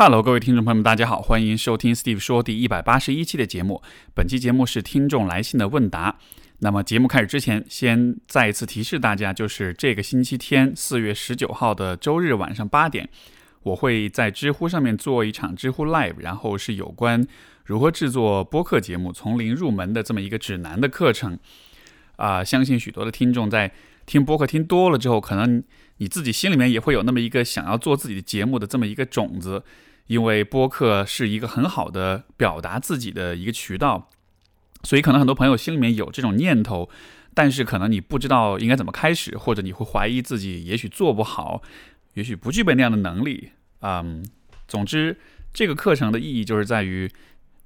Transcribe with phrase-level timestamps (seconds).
[0.00, 3.82] Hello，各位听众朋友们，大家好，欢迎收听 Steve 说第一百八十一期的节目。
[4.14, 6.20] 本期节目是听众来信的问答。
[6.60, 13.08] 那么节目开始之前，先再一次提示大家，就是这个星期天四月十九号的周日晚上八点，
[13.64, 17.26] 我会在知乎上面做一场知乎 Live，然后是有关
[17.64, 21.36] 如何制作播客节目从零入门的这么一个指南的课程。
[22.14, 23.72] 啊，相信许多的听众在
[24.06, 25.60] 听播客听多了之后，可能
[25.96, 29.64] 你自己心里面也会有那么一个想要做自己的节目的这么一个种子。
[30.08, 34.10] 因为播客是一个很好的表达自己的一个渠道，
[34.82, 36.90] 所以可能很多朋友心里面有这种念头，
[37.32, 41.62] 但是可能你不知道应该怎么开始，或者你会怀疑自己，也许做不好，
[42.14, 43.50] 也许不具备那样的能力。
[43.80, 44.26] 嗯，
[44.66, 45.18] 总之，
[45.54, 47.10] 这个课程的意义就是在于，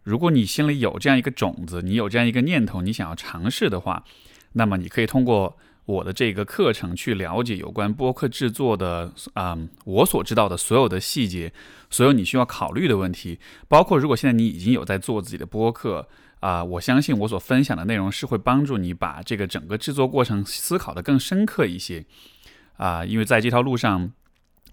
[0.02, 4.04] 如果你心里有这样一个种子，你有这样一个念头，你想要尝试的话，
[4.52, 5.56] 那么你可以通过。
[5.84, 11.52] 我的这个课程去了解有关播客制作的啊，我所知道的所有的细节，
[11.92, 13.38] 所有你需要考虑的问题，
[13.68, 16.08] 包括如果现在你已经有在做自己的播客
[16.40, 22.04] 啊，我相信我所分享的内容是会帮助你把这个整个制作过程思考的更深刻一些
[22.78, 24.10] 啊，因为在这条路上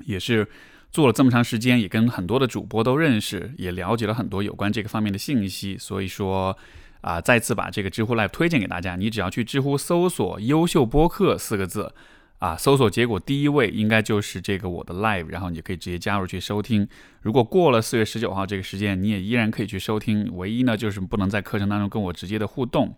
[0.06, 0.48] 也是
[0.90, 6.58] 做了这么长时间，也跟很多的主播都认识，也了解了很多有关这个方面的信息，所以说。
[7.02, 8.98] 啊，再次把这个知乎 Live 推荐给大家。
[8.98, 11.94] 你只要去知乎搜索“优秀播客”四个字，
[12.40, 16.88] 啊，搜索结果第一位应该就是这个我的 Live，然后你就可以直接加入去收听。
[17.22, 20.30] 如果过了四月十九号这个时间，你也依然可以去收听。
[20.36, 22.96] 唯一呢，就是不能在课程当中跟我直接的互动。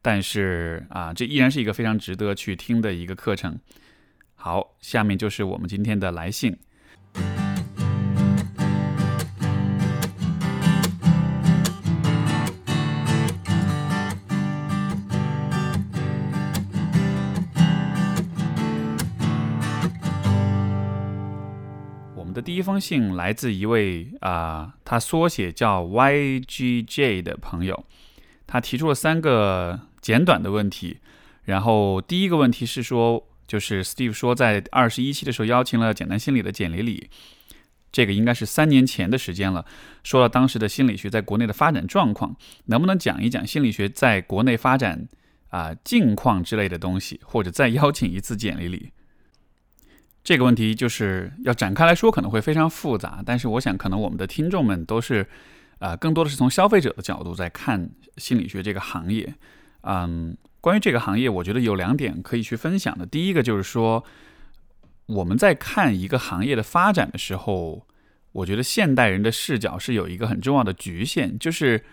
[0.00, 3.58] 但是啊，这依然是一个非常值得去听的一个课程。
[4.36, 6.56] 好，下面就是我们今天的来信。
[22.46, 27.84] 第一封信来自一位啊，他缩写叫 YGJ 的朋友，
[28.46, 30.98] 他提出了三个简短的问题。
[31.42, 37.10] 然后第一个问题是说，就是 Steve 说在二十一期的时候邀请了简单心理的简理理，
[37.90, 39.66] 这个应该是三年前的时间了。
[40.04, 42.36] 说了当时的心理学在国内的发展状况，
[42.66, 45.08] 能不能讲一讲心理学在国内发展
[45.48, 48.92] 啊近况之类的东西，或者再邀请一次简理理？
[50.26, 53.22] 这个问题就是要展开来说，可能会非常复杂。
[53.24, 55.24] 但是我想，可能我们的听众们都是，
[55.78, 59.32] 呃，更多的是从消费者的角度在看心理学这个行业。
[59.82, 63.06] 嗯，关于这个行业，我觉得有两点可以去分享的。
[63.06, 64.02] 第一个就是说，
[65.06, 67.86] 我们在看一个行业的发展的时候，
[68.32, 71.84] 我觉得现代人的视角是有一个很重要的局限，就是。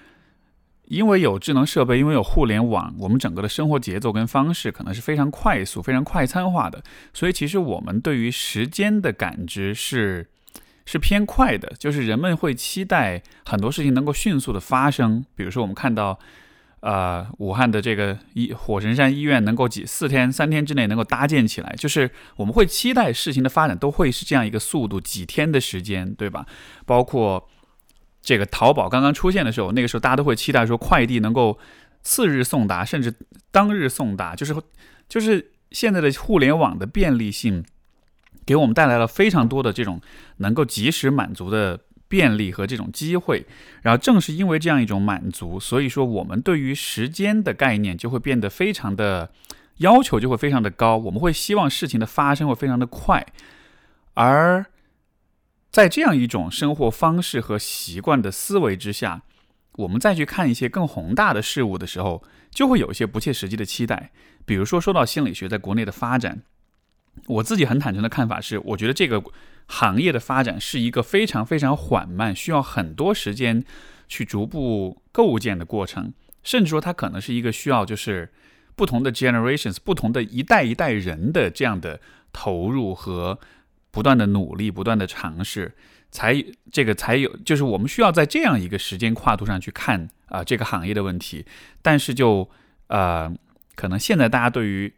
[0.86, 6.84] 因为有智能设备，因为有互联网，我们整个的生活节奏跟方式可能是非常快速、非常快餐化的，
[7.14, 10.28] 所以其实我们对于时间的感知是
[10.86, 15.26] 是偏快的，就是人们会期待很多事情能够迅速的发生。
[15.36, 16.20] 比如说，我们看到，
[16.82, 26.46] 呃，武汉的这个医火神山医院能够几四天、三天之内能够搭建起来，就是我们会期待事情的发展都会是这样一个速度，几天的时间，对吧？
[26.86, 27.50] 包括。
[28.24, 31.60] 这个淘宝刚刚出现的时候，那个时候大家都会期待说快递能够
[32.04, 33.14] 次日送达，甚至
[33.52, 34.56] 当日送达，就是
[35.10, 37.66] 就是现在的互联网的便利性，
[38.46, 40.00] 给我们带来了非常多的这种
[40.38, 43.46] 能够及时满足的便利和这种机会。
[43.82, 49.30] 然后正是因为这样一种满足，所以说我们对于时间的概念就会变得非常的
[49.80, 53.28] 要求就会非常的高，我们会希望事情的发生会非常的快，
[54.14, 54.66] 而。
[55.74, 59.24] 在这样一种生活方式和习惯的思维之下，
[59.72, 64.12] 我们再去看一些更宏大的事物的时候，就会有一些不切实际的期待。
[64.46, 66.44] 比如说，说到心理学在国内的发展，
[67.26, 69.24] 我自己很坦诚的看法是，我觉得这个
[69.66, 73.66] 行业的发展是一个非常非常缓慢，需要很多时间
[74.08, 76.14] 去逐步构建的过程，
[76.44, 78.32] 甚至说它可能是一个需要就是
[78.76, 82.00] 不同的 generations、不同的一代一代人的这样的
[82.32, 83.40] 投入和。
[83.94, 85.72] 不断的努力，不断的尝试，
[86.10, 91.46] 才这个才有，就是我们需要在这样一个时间跨度上去看啊这个行业的问题。
[91.84, 92.50] 但是就
[92.88, 93.32] 呃，
[93.76, 94.92] 可能现在大家对于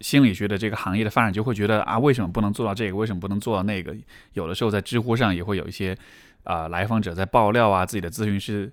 [0.00, 2.96] 心理学的这个行业的发展，就会觉得啊，为什么不能做到这个？
[2.96, 3.96] 为什么不能做到那个？
[4.32, 5.96] 有的时候在知乎上也会有一些
[6.42, 8.72] 啊来访者在爆料啊，自己的咨询师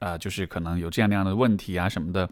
[0.00, 2.28] 啊，就是可能有这样那样的问题啊什么的。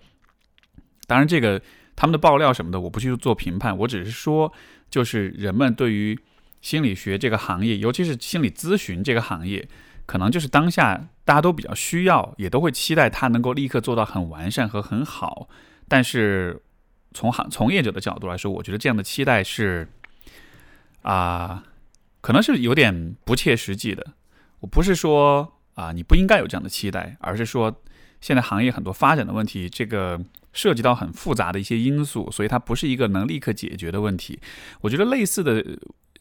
[1.06, 1.60] 当然，这个
[1.96, 4.52] 他们的爆料什么的，我不去做评判，我只是说，
[4.90, 6.18] 就是人们对于
[6.60, 9.68] 心理学这个行业，尤其是心理咨询这个行业，
[10.06, 15.48] 可能就是当下大家都比较需要，也都会期待它能够立刻做到很完善和很好。
[15.88, 16.62] 但是
[17.12, 19.88] 从行从业者的角度来说，我觉得这样的期待是
[21.02, 21.64] 啊，
[22.20, 24.06] 可能是有点不切实际的。
[24.60, 27.82] 我不是说啊你不应该有这样的期待，而是说
[28.20, 30.20] 现在行业很多发展的问题，这个
[30.52, 34.38] 涉及到很复杂的一些因素，所以它不是一个能立刻解决的问题。
[34.82, 35.64] 我觉得类似的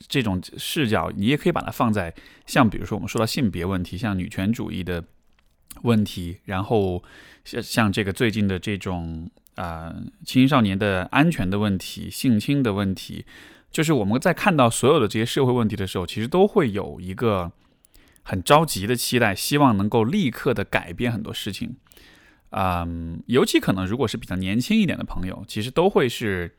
[0.07, 2.13] 这种视角，你也可以把它放在
[2.45, 5.03] 像比如说我们说到性别问题，像女权主义的
[5.81, 7.03] 问题，然后
[7.43, 13.25] 像像这个最近的这种啊青少年的安全的问题、性侵的问题。
[13.71, 17.51] 就是我们在看到所有的这些社会问题的时候，其实都会有一个
[18.23, 21.75] 很着急的期待，希望能够立刻的改变很多事情。
[22.49, 26.55] 嗯，尤其可能如果是比较年轻一点的朋友，其实都会是，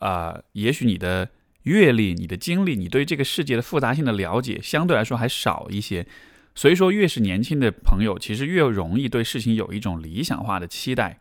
[0.00, 1.30] 啊，也许你的
[1.62, 6.06] 阅历、你的经历、你对这个世界的复杂性的了解相对来说还少一些，
[6.54, 11.20] 所以说越是年轻的朋友，其实越容易对事情有一种理想化的期待。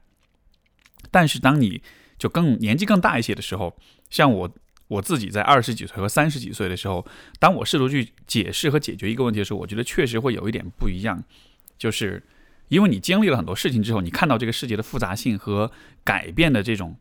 [1.10, 1.82] 但是当你
[2.18, 3.78] 就更年纪更大一些的时候，
[4.10, 4.56] 像我。
[4.92, 7.08] 我自己在二十几岁和三十几岁的时候，
[7.40, 11.24] 当我试图去解释和解决一个问题的时候，我觉得确实会有一点不一样，
[11.78, 12.22] 就是
[12.68, 15.72] 因为你经历了很多事情之后，你看到这个世界的复杂性和
[16.04, 16.98] 改变的这种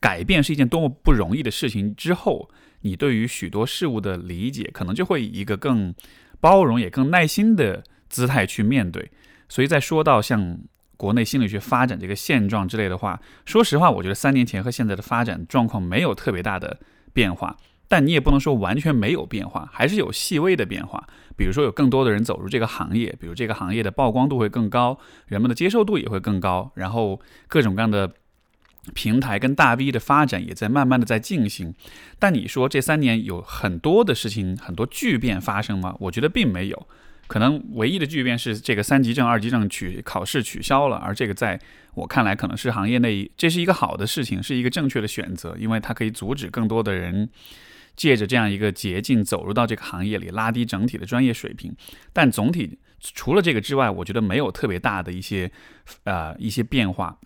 [0.00, 2.50] 改变是一件多么不容易的事情之后，
[2.82, 5.94] 你对于许多事物的理解可能就会以一个更
[6.40, 9.10] 包容也更耐心的姿态去面对。
[9.48, 10.58] 所以在说到像
[10.96, 16.78] 国内心理学发展这个现状之类的话，说实话，我觉得三年前和现在的发展状况没有特别大的。
[17.14, 17.56] 变化，
[17.88, 21.08] 但你也不能说完全没有变化，还是有细微的变化。
[21.36, 24.96] 比如说，有更多的人走入这个行业，比如这个行业的曝光度会更高，
[25.26, 26.70] 人们的接受度也会更高。
[26.76, 28.12] 然后，各种各样的
[28.94, 31.74] 平台跟大 V 的发展也在慢慢的在进行。
[32.18, 35.94] 但你说这三年有很多的事情，很多巨变发生吗？
[36.00, 36.88] 我觉得并没有。
[37.26, 41.60] 可能唯一的巨变是这个三级证、二级证取考试取消了，而这个在
[41.92, 47.28] 我看来可能是行业内这是一个好的事情，是一个正确的选择，因为它可以阻止更多的人
[47.94, 51.70] 借着这样一个捷径走入到这个行业里，拉低整体的专业水平。
[52.14, 55.52] 但总体除了这个之外，我觉得没有特别大的一些
[56.04, 57.18] 呃一些变化。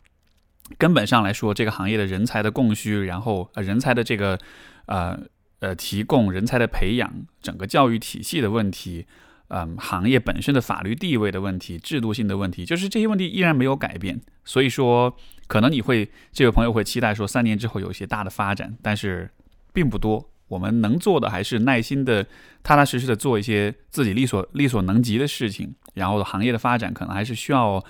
[0.79, 4.39] 根本上来说，这个行业的人才的供需，然后呃人才的这个
[4.87, 5.19] 呃
[5.61, 9.07] 呃提供人才的培养，整个教育体系的问题。
[9.55, 14.19] 嗯，行业本身的法律地位的问题、制度性的问题，就是这些问题依然没有改变。
[14.47, 15.15] 所以说，
[15.47, 19.29] 可能你会这位朋友会期待说，三年之后有一些大的发展，但是
[19.75, 20.27] 并不多。
[20.49, 22.27] 我们能做的还是耐心的、
[22.63, 25.75] 踏踏实实的做一些自己力所力所能及的事情。
[25.93, 27.85] 然后，行业的发展可能还是需要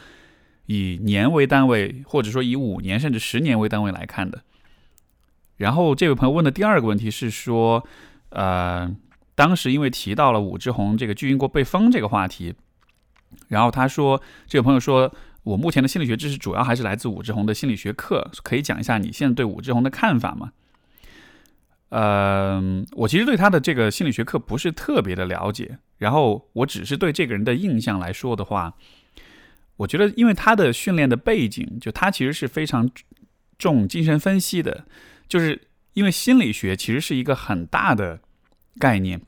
[0.67, 4.43] 以年为单位，或者说以五年甚至十年为单位来看的。
[5.57, 7.87] 然后，这位朋友问的第二个问题是说，
[8.31, 8.95] 呃。
[9.35, 12.55] 当时因为提到了武志红这个巨婴国被封这个话题，
[13.49, 15.13] 然后他说，这位朋友说，
[15.45, 20.53] 我目前的心理学知识主要还是来自武志红的心理学课，可以讲一下你现在对武志红的看法吗？
[21.89, 22.63] 呃，
[22.93, 28.75] 我其实对他的这个心理学课不是特别的了解，然后我只是对这个人的印象来说的话，
[29.83, 32.91] 我觉得因为他的训练的背景，就他其实是非常
[33.59, 34.87] 重精神分析的，
[35.29, 38.21] 就是因为心理学其实是一个很大的。
[38.79, 39.21] 概念，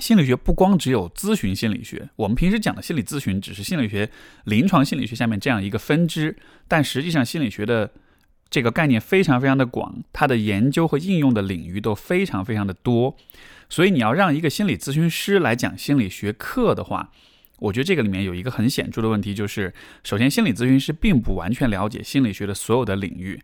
[0.00, 4.10] 心理学不光只有咨询心理学，我们平时讲的心理咨询只是心理学、
[4.46, 6.36] 临床心理学下面这样一个分支，
[6.66, 7.92] 但实际上心理学的
[8.50, 13.16] 这个概念非常非常的广，它的研究和应用的领域都非常非常的多，
[13.68, 17.12] 所以你要让一个心理咨询师来讲心理学课的话，
[17.58, 23.40] 我觉得这个里面有一个很显著的问题，就是首先心理咨询师并不完全了解心理学的所有的领域。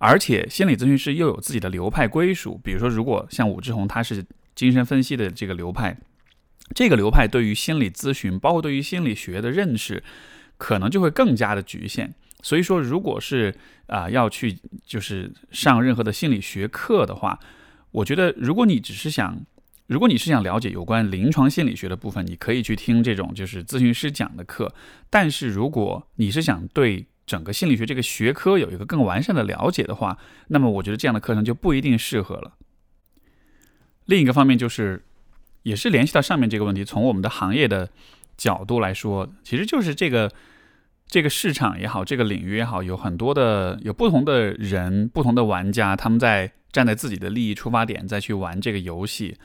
[0.00, 5.98] 而且心理咨询师又有自己的流派归属，比如说，如果像武志红他是精神分析的这个流派，
[6.72, 10.04] 这个流派对于心理咨询，包括对于心理学的认识，
[10.56, 12.14] 可能就会更加的局限。
[12.42, 13.52] 所以说，如果是
[13.88, 14.56] 啊要去
[14.86, 17.40] 就是上任何的心理学课的话，
[17.90, 19.44] 我觉得如果你只是想，
[19.88, 24.72] 如果你是想了解有关临床心理学的部分，你可以去听这种就是咨询师讲的课。
[25.10, 30.18] 但是如果你是想对整个心理学这个学科有一个更完善的了解的话，
[30.48, 32.52] 那么我觉得这样的课程就不一定适合了。
[34.04, 35.04] 另一个方面就是，
[35.62, 37.90] 也是联系到上面这个问题，从我们的行业的
[38.36, 40.30] 角度来说，其实就是这个
[41.06, 49.36] 这个市场也好，这个领域也好，有很多的有不同的人、不同的玩家，他们在站在自己的利益出发点再去玩这个游戏，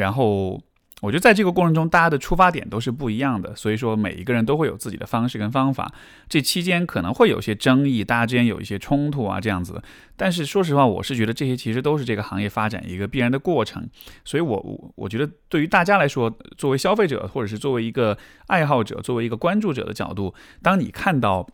[0.00, 0.60] 然后。
[1.02, 5.90] 我觉得在这个过程中，大家的出发点都是不一样的，所以说每一个人都会有自己的方式跟方法。
[6.28, 9.82] 这期间可能会有些争议，大家之间有一些冲突啊，这样子。
[10.14, 13.88] 但是说实话，我是觉得这些其实都是这个行业发展一个必然的过程。
[14.26, 21.48] 所以，我我我觉得对于大家来说，作为消费者或者是作为一个爱好者、作为一个关注者的角度，当你看到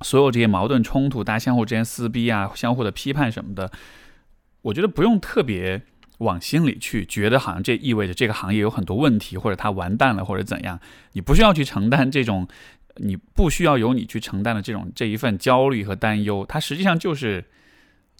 [0.00, 3.70] 所有这些矛盾冲突，大家相互之间撕逼啊，相互的批判什么的，
[4.62, 5.82] 我觉得不用特别。
[6.20, 10.80] 往心里去，觉得好像这意味着这个行业有很多问题，或者它完蛋了，或者怎样。
[11.12, 12.48] 你不需要去承担这种，
[12.96, 16.46] 你不需要由你去承担的这种这一份焦虑和担忧。
[16.48, 17.44] 它实际上就是。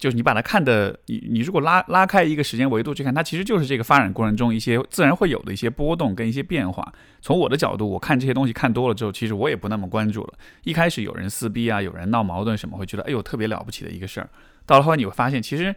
[0.01, 6.91] 就是你把它看的，你你如果拉拉开一个时间维度去看，它其实就是这个发展过程中一些自然会有的一些波动跟一些变化。
[7.21, 10.33] 从我的角度，我看这些东西看多了之后，其实我也不那么关注了。
[10.65, 14.31] 一开始有人撕逼啊，有人闹矛盾什么，会觉得哎呦特别了不起的一个事儿。
[14.65, 15.77] 到了后来你会发现，其实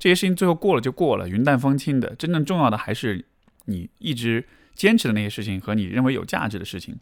[0.00, 2.12] 这些事情最后过了就过了，云淡风轻的。
[2.16, 3.24] 真正重要的还是
[3.66, 6.96] 你一直坚持的那些事情和你认为有价值的事情。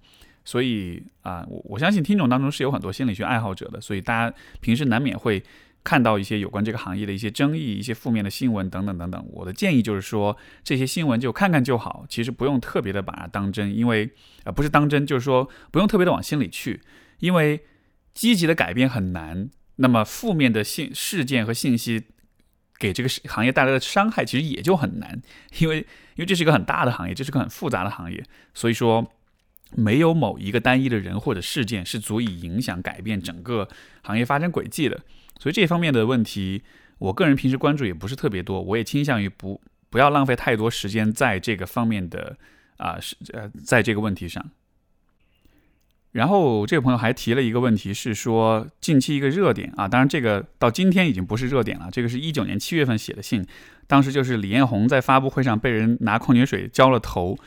[0.44, 5.42] 所以啊，我我相信听众当中是有很多心理学爱好者的，所以大家平时难免会。
[5.84, 14.10] 看到一些有关这个行业的一些争议、一些负面的新闻等等等等，我的建议就是说，这些新闻就看看就好，其实不用特别的把它当真，因为
[14.44, 16.82] 呃不是当真，就是说不用特别的往心里去，
[17.20, 17.60] 因为
[18.12, 22.04] 积极的改变很难，那么负面的信事件和信息
[22.78, 25.20] 给这个行业带来的伤害其实也就很难，
[25.58, 29.10] 因为因为这是一个很大的行业，这是个很复杂的行业，所以说
[29.72, 33.68] 没有某一个单一的人或者事件是足以影响改变整个
[34.02, 35.00] 行业发展轨迹的。
[35.38, 36.62] 所以这方面的问题，
[36.98, 42.36] 我个人平时关注也不是特别多，我也倾向于不不要浪费太多时间在这个方面的
[42.76, 44.44] 啊是呃在这个问题上。
[46.12, 53.46] 然后这位朋友还提了一个问题，是说近期一个热点啊，当然这个到今天已经不是热点了，这个是一九年七月份写的信，
[53.86, 57.38] 当时就是李彦宏在发布会上被人拿矿泉水浇了头。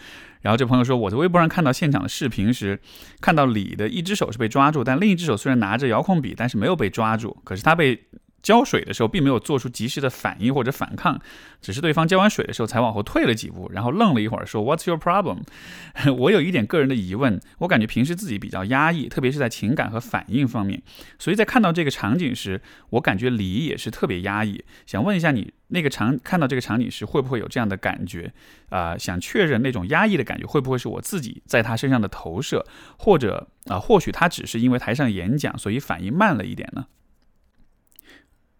[0.42, 2.80] 然后这朋友说，我在微博上看到现场的视频时，
[3.20, 7.38] 看到李的一只手是被抓住，但另一只手虽然拿着遥控笔，但是没有被抓住。
[7.44, 8.00] 可是他被。
[8.42, 11.20] 浇水的时候，并没有做出及时的反应或者反抗，
[11.62, 15.40] 只是对方浇完水的时候才往后退了几步，然后愣了一会儿，说 "What's your problem？"
[16.18, 20.82] 我有一点个人的疑问，我感觉平时自己比较压抑，特别是在情感和反应方面，
[21.20, 24.64] 所以在看到这个场景时，我感觉李也是特别压抑。
[24.86, 28.34] 想问一下你，那个场看到这个场景时，会不会有这样的感觉？
[28.70, 32.66] 啊，想确认那种压抑的感觉会不会是我自己在他身上的投射，
[32.98, 36.86] 或者啊，或许他只是因为台上演讲，所以反应慢了一点呢？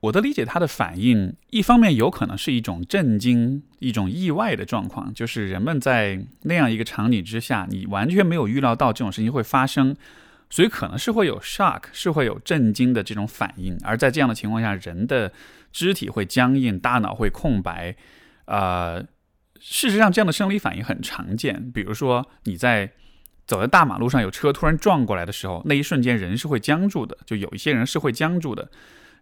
[0.02, 9.96] 我的理解，他的反应一方面有可能是一种震惊、一种意外的状况，就是人们在那样一个场景之下，你完全没有预料到这种事情会发生，
[10.50, 13.78] 所以可能是会有 shock，是会有震惊的这种反应。
[13.84, 15.32] 而在这样的情况下，人的
[15.72, 17.96] 肢体会僵硬，大脑会空白。
[18.46, 19.00] 呃，
[19.60, 21.72] 事实上，这样的生理反应很常见。
[21.72, 22.92] 比如说，你在
[23.46, 28.72] 走在大马路上，有车突然撞过来的时候，那一瞬间人是会僵住的，就有一些人是会僵住的。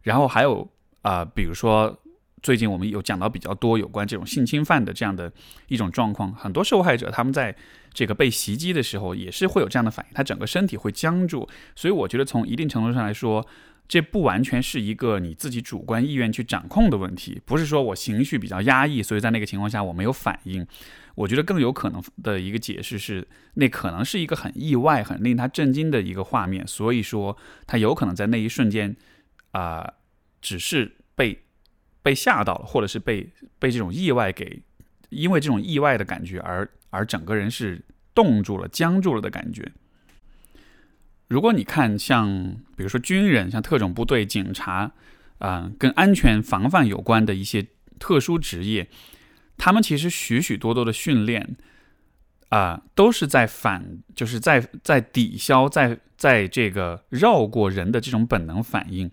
[0.02, 0.70] 然后还有
[1.02, 1.98] 啊，比如说
[2.42, 5.32] 最近我们有讲到比较多有关这种性侵犯的这样的
[5.68, 7.56] 一种状况，很多受害者他们在
[7.94, 11.48] 这个被袭击的时候也是会有这样的反应，他整个身体会僵住。
[11.76, 13.46] 所以我觉得从一定程度上来说，
[13.90, 20.66] 这不完全是一个你自己主观意愿去掌控的问题，不是说我情绪比较压抑，所以在那个情况下我没有反应。
[21.16, 27.36] 我觉得更有可能的一个解释是，那可能是一个很意外、很令他震惊的一个画面，所以说
[27.68, 28.96] 他有可能在那一瞬间。
[29.52, 29.94] 啊，
[30.42, 31.44] 只是被
[32.02, 34.62] 被吓到了，或者是被被这种意外给，
[35.10, 39.72] 因为这种意外的感觉而而整个人是冻住了、僵住了的感觉。
[41.28, 42.28] 如果你看像
[42.76, 44.92] 比如说军人、像特种部队、警察
[45.38, 47.68] 啊，跟安全防范有关的一些
[48.00, 48.90] 特殊职业，
[49.58, 51.56] 他们其实许许多多的训练。
[52.50, 59.10] 啊，都是在反，就是在在抵消，在在这个绕过人的这种本能反应，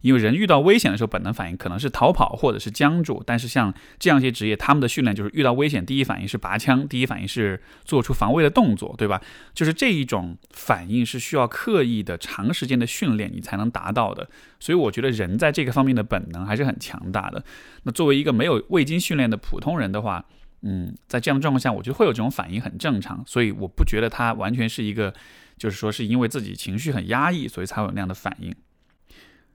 [0.00, 3.22] 因为人遇到危险的时候，本能反应可能是逃跑或者是僵住。
[3.26, 9.20] 但是像这样一些职业，他们的训练就是遇到危险，第一反应是拔枪，第一反应是做出防卫的动作，对吧？
[9.52, 14.28] 就是这一种反应是需要刻意的、长时间的训练你才能达到的。
[14.58, 17.44] 所以我觉得人在这个方面的本能还是很强大的。
[17.82, 20.24] 那作为一个没有未经训练的普通人的话，
[20.62, 25.14] 嗯，在这样的状况下，我觉得会有这种反应很正常，所以我不觉得他完全是一个，
[25.56, 28.54] 就是说是因为自己情绪很压抑，所以才有那样的反应。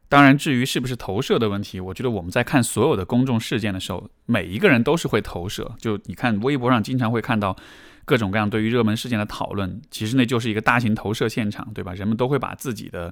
[0.09, 5.75] 当然，至于是不是投射的问题，我觉得我们在看所有的公众事件的时候，每一个人都是会投射。
[5.79, 7.57] 就你看微博上经常会看到
[8.05, 11.93] 各种各样对于热门事件的讨论，其实那就是一个大型投射现场，对吧？
[11.93, 13.11] 人们都会把自己的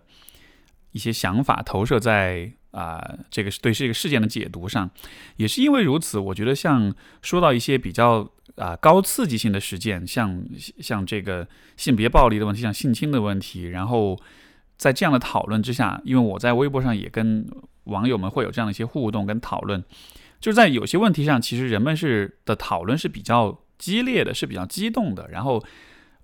[0.91, 2.53] 一些想法投射在。
[2.71, 4.89] 啊，这个是对这个事件的解读上，
[5.35, 10.41] 也是因为如此，我觉得像说到一些比较啊高刺激性的事件，像
[10.79, 11.45] 像这个
[11.75, 14.17] 性别暴力的问题，像性侵的问题，然后
[14.77, 17.45] 在这样的讨论之下，因为我在微博上也跟
[17.83, 19.83] 网友们会有这样的一些互动跟讨论，
[20.39, 25.61] 就是在有些问题上，其实人们是的讨论是比较激烈的，是比较激动的，然后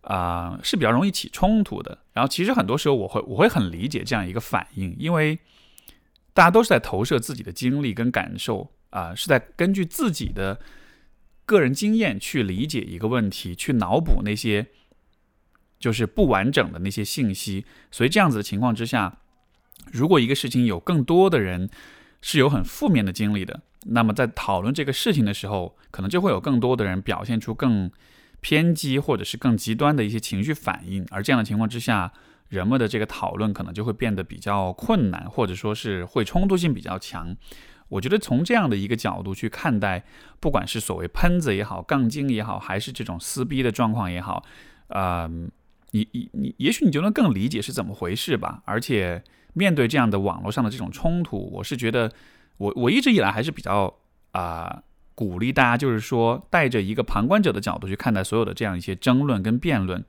[0.07, 5.39] 啊是比较容易起冲突的，然后其实很多时候我会我会很理解这样一个反应，因为。
[6.33, 10.59] 大家都是在投射自己的经历跟感受，啊，是在根据自己的
[11.47, 14.67] 个人经验去理解一个问题，去脑补那些
[15.79, 17.65] 就是不完整的那些信息。
[17.89, 19.17] 所以这样子的情况之下，
[19.91, 21.67] 如果一个事情有更多的人
[22.21, 27.89] 是有很负面的经历的，那么在讨论这个事情的时候，可能就会有更多的人表现出更
[28.41, 31.05] 偏激或者是更极端的一些情绪反应。
[31.11, 32.11] 而这样的情况之下，
[32.49, 37.35] 人们的这个讨论可能就会变得比较困难，或者说是会冲突性比较强。
[37.89, 40.03] 我觉得从这样的一个角度去看待，
[40.41, 44.43] 不管是所谓喷子也好、杠精也好，还是这种撕逼的状况也好，
[44.89, 45.29] 啊，
[45.91, 48.61] 你你你，也许你就能更理解是怎么回事吧。
[48.65, 52.11] 而且面对这样的网络上的这种冲突，我是觉得，
[52.57, 53.93] 我我一直以来还是比较
[54.31, 54.83] 啊
[55.17, 60.05] 鼓励大家，就是说带着一个旁观者的角度去看待所有的这样一些争论跟辩论。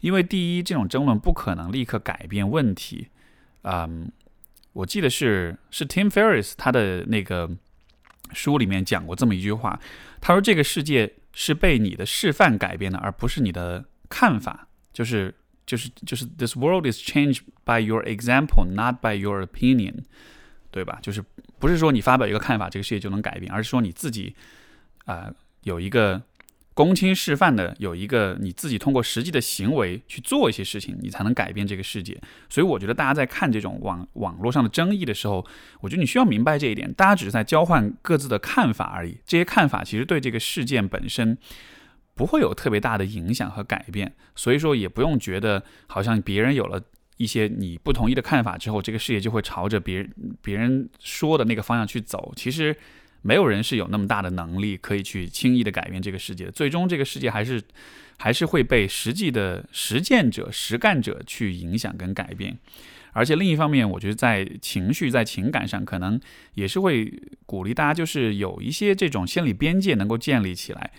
[0.00, 3.08] 因为第一，这种争论不可能立刻改变问题。
[3.62, 4.10] 嗯，
[4.72, 7.50] 我记得是是 Tim Ferriss 他的那个
[8.32, 9.78] 书里面讲过这么一句话，
[10.18, 14.68] 他说：“这个世界是被你的示范改变的，而不是你的看法。
[14.94, 15.34] 就是
[15.66, 20.04] 就是就是 This world is changed by your example, not by your opinion，
[20.70, 20.98] 对吧？
[21.02, 21.22] 就是
[21.58, 24.34] 不是说你发表一个看法，这个世界就能改变，而是说你自己
[25.04, 25.32] 啊
[25.62, 26.22] 有一个。”
[26.78, 32.16] 公亲示范的有一个你自己通过实际的行为去做一些事情，你才能改变这个世界。
[32.48, 35.44] 所以我觉得大家在看这种网网络上的争议的时候，
[35.80, 39.18] 我觉得你需要明白这一点：大家只是在交换各自的看法而已。
[39.26, 41.36] 这些看法其实对这个事件本身
[42.14, 44.14] 不会有特别大的影响和改变。
[44.36, 46.80] 所以说也不用觉得好像别人有了
[47.18, 50.10] 一些你不同意的看法之后，这个世界就会朝着别人
[50.40, 52.32] 别人说的那个方向去走。
[52.34, 52.74] 其实。
[53.20, 57.60] 没有人是有那么大的能力可以去轻易的改变这个世界，最终这个世界还是
[58.16, 62.56] 还是会被实际的实践者、实干者去影响跟改变。
[63.12, 66.18] 而且另一方面，我觉得在情绪、在情感上，可能
[66.54, 67.12] 也是会
[67.44, 70.92] 鼓励大家，就是有一些这种心理边界能够建立起来。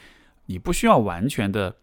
[0.47, 1.77] 你不需要完全的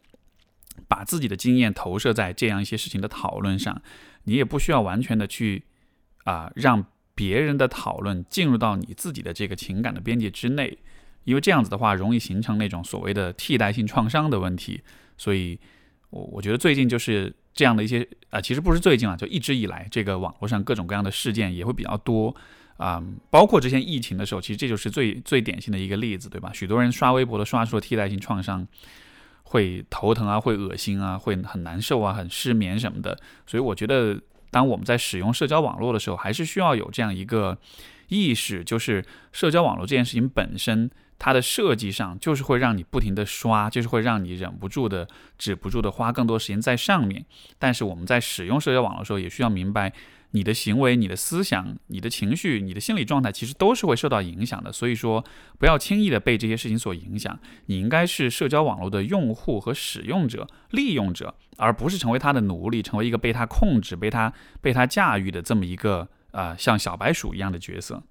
[0.87, 3.81] 把自己的经验投射在这样一些事情的讨论上，
[4.27, 5.65] 你也不需要完全的去
[6.25, 6.87] 啊让。
[7.19, 10.77] 别人的讨论进入到你自己的这个情感的边界之内，
[11.25, 14.83] 因为这样子的话容易形成那种所谓的替代性创伤的问题。
[15.17, 15.59] 所以，
[16.11, 22.37] 我我觉得最近就是这样的一些啊，其实不是最近啊，就一直以来，这个网络上各种各样的事件也会比较多
[22.77, 23.03] 啊。
[23.31, 26.53] 包括之前疫情的时候，其实这就是最最典型的一个例子，对吧？
[26.53, 28.69] 许多人刷微博都刷出了替代性创伤，
[29.47, 33.19] 会头疼啊，会恶心啊，会很难受啊，很失眠什么的。
[33.47, 34.21] 所以我觉得。
[34.49, 37.59] 当我们在使用社交网络的时候，还是需要有这样一个
[38.09, 45.07] 意识，就是社交网络这件事情本身，它的设计上就是会让你不停的刷，就是会让你忍不住的、
[45.37, 47.27] 止不住的花更多时间在上面。
[47.59, 49.93] 但是我们在使用社交网络的时候，也需要明白。
[50.37, 54.71] 你的行为、你的思想、你的情绪、你的心理状态，其实都是会受到影响的。
[54.71, 55.25] 所以说，
[55.59, 57.39] 不要轻易的被这些事情所影响。
[57.67, 68.03] 你应该是社交网络的用户和使用者、利用者，而不是成为他的奴隶，成为一个被他控制、被他被他驾驭的这么一个啊，像小白鼠一样的角色。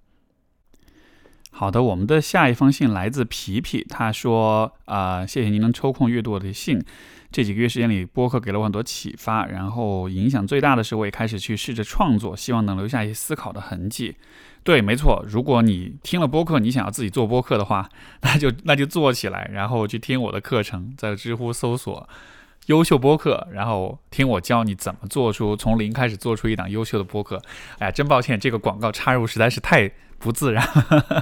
[1.57, 6.83] 好的，我们的下一封信来自皮皮，他说啊，谢谢您能抽空阅读我的信。
[7.31, 14.17] 这几个月时间里，播客给了我很多启发，然后影响最大的是，我也开始去试着创作，希望能留下一些思考的痕迹。
[14.65, 17.89] 对，没错，如果你听了播客，你想要自己做播客的话，
[18.23, 22.09] 那就那就做起来，然后去听我的课程，在知乎搜索
[22.67, 27.41] “优秀播客”，然后听我教你怎么做出从零开始做出一档优秀的播客。
[27.80, 30.67] 哎呀，真抱歉，这个广告插入实在是太不自然。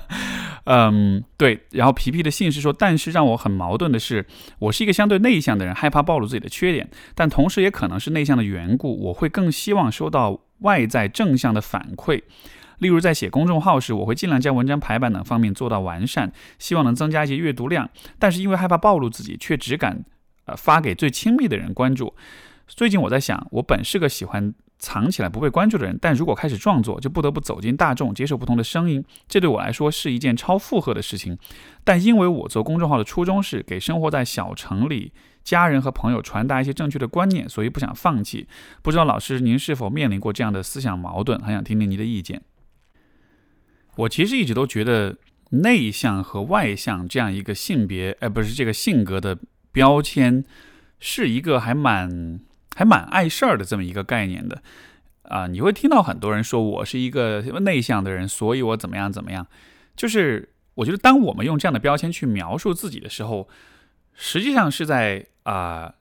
[0.66, 1.60] 嗯，对。
[1.72, 4.26] 然后皮皮的信是说，但是让我很矛盾的是，
[4.60, 12.22] 我是一个相对内向的人，害怕暴露自己的缺点，但同时也可能是内向的缘故，我会更希望收到外在正向的反馈。
[12.80, 17.90] 例如在写公众号时，我会尽量将文章排版等方面做到完善，希望能增加一些阅读量。
[18.18, 20.04] 但是因为害怕暴露自己，却只敢
[20.46, 22.14] 呃发给最亲密的人关注。
[22.68, 24.54] 最近我在想，我本是个喜欢。
[24.80, 29.02] 藏起来不被关注的人，但如果开始创作，就不得不走进大众，接受不同的声音。
[29.30, 31.38] 这对我来说是一件超负荷的事情。
[31.86, 38.46] 但因为我做公众号的初衷是给生活在小城里家人和朋友传达一些正确的观念，所以不想放弃。
[38.82, 41.40] 不知道老师您是否面临过这样的思想矛盾？
[41.40, 42.42] 很想听听您的意见。
[43.96, 45.16] 我其实一直都觉得
[45.52, 49.38] 内向和外向这样一个性别，呃，不是这个性格的
[49.74, 50.46] 标签，
[51.02, 52.40] 是一个还蛮。
[52.76, 54.60] 还蛮碍事儿的这么一个概念的，
[55.30, 59.46] 啊，你会听到很多人说我是一个内向的人，所以我怎么样怎么样。
[59.96, 63.48] 就是我觉得，当我们用这样的标签去描述自己的时候，
[64.16, 65.94] 实际上是在啊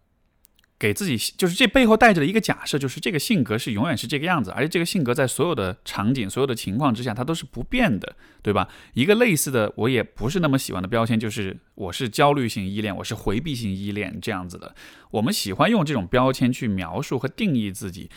[0.83, 8.69] 给自己就是这背后带着的一个假设，就是这个性格是永远是这个样子，而且这个性格在所有的场景、所有的情况之下，它都是不变的，对吧？
[8.95, 14.75] 一个类似的，我也不是那么喜欢的标签，就是我是焦虑型依恋，我是回避型依恋这样子的。
[15.13, 18.11] 我们喜欢用这种标签去描述和定义自己，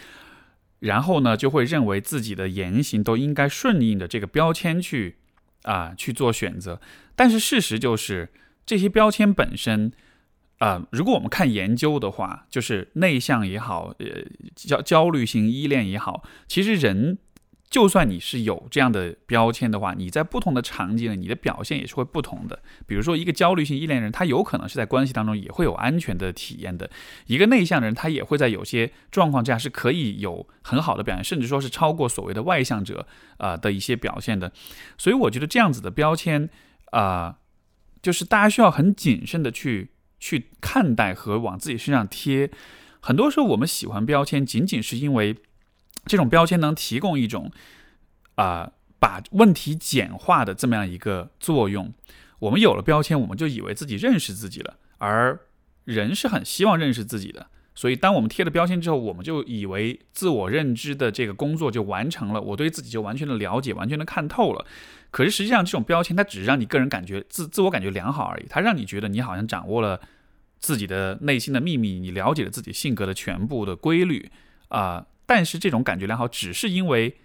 [0.79, 5.17] 然后呢，就会认为自己的言行都应该顺应着这个标签去
[5.61, 6.81] 啊去做选择。
[7.15, 8.29] 但是事实就是，
[8.65, 9.91] 这些标签本身。
[10.59, 14.05] 啊，如果我们看研究的话，就是内向也好，呃，
[14.55, 17.17] 焦焦虑型依恋也好，其实人
[17.69, 22.61] 就算你是有这样的标签的话，你在不同的场景里，你的表现也是会不同的。
[22.87, 26.87] 比如说，一个焦虑型依恋人，他有可能是在关系当中也会有安全的体验的；
[27.25, 33.05] 一个内向的人，他也会在有些状况之下是可以有很好的表现，甚至说是超过所谓的外向者
[33.37, 34.53] 啊的一些表现的。
[34.97, 36.47] 所以，我觉得这样子的标签
[36.91, 37.39] 啊，
[38.01, 39.89] 就是大家需要很谨慎的去。
[40.19, 42.49] 去看待和往自己身上贴，
[42.99, 45.35] 很多时候我们喜欢标签，仅仅是因为
[46.05, 47.51] 这种标签能提供一种
[48.35, 51.93] 啊把问题简化的这么样一个作用。
[52.39, 55.39] 我们有了标签，我们就以为自己认识自己了，而
[55.85, 57.47] 人是很希望认识自己的。
[57.77, 64.65] 所以，当我们贴了标签之后，我们就以为自我认知的这个工作就完成了，我对自己就完全的了解，完全的看透了。
[65.15, 70.01] 可是实际上，这种标签它只是让你个人感觉自自我感觉良好而已，它让你觉得你好像掌握了。
[70.57, 74.31] 自己的内心的秘密，你了解了自己性格的全部的规律
[74.69, 77.17] 啊，但是这种感觉良好，只是因为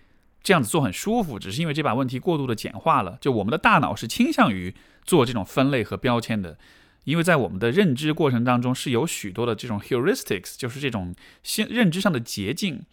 [0.43, 3.17] 这样子做很舒服，只是因为这把问题过度的简化了。
[3.21, 4.75] 就我们的大脑是倾向于
[5.05, 6.59] 做这种分类和标签的，
[7.05, 12.85] 因为在我们的认知过程当中是有许多的这种 heuristics，就是这种先认知上的捷径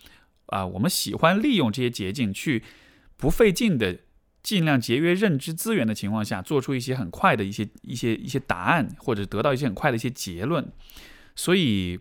[0.45, 2.63] 啊，我们喜欢利用这些捷径去
[3.17, 3.97] 不费劲的。
[4.47, 10.65] 尽量节约认知资源的情况下，做出一些很快的一些一些一些答案，或者得到一些很快的一些结论。
[11.35, 11.99] 所以，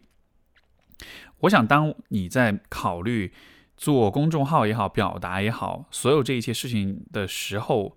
[1.41, 3.33] 我想，当你在考虑
[3.77, 7.97] 做公众号也好，表达也好，所有这一些事情的时候，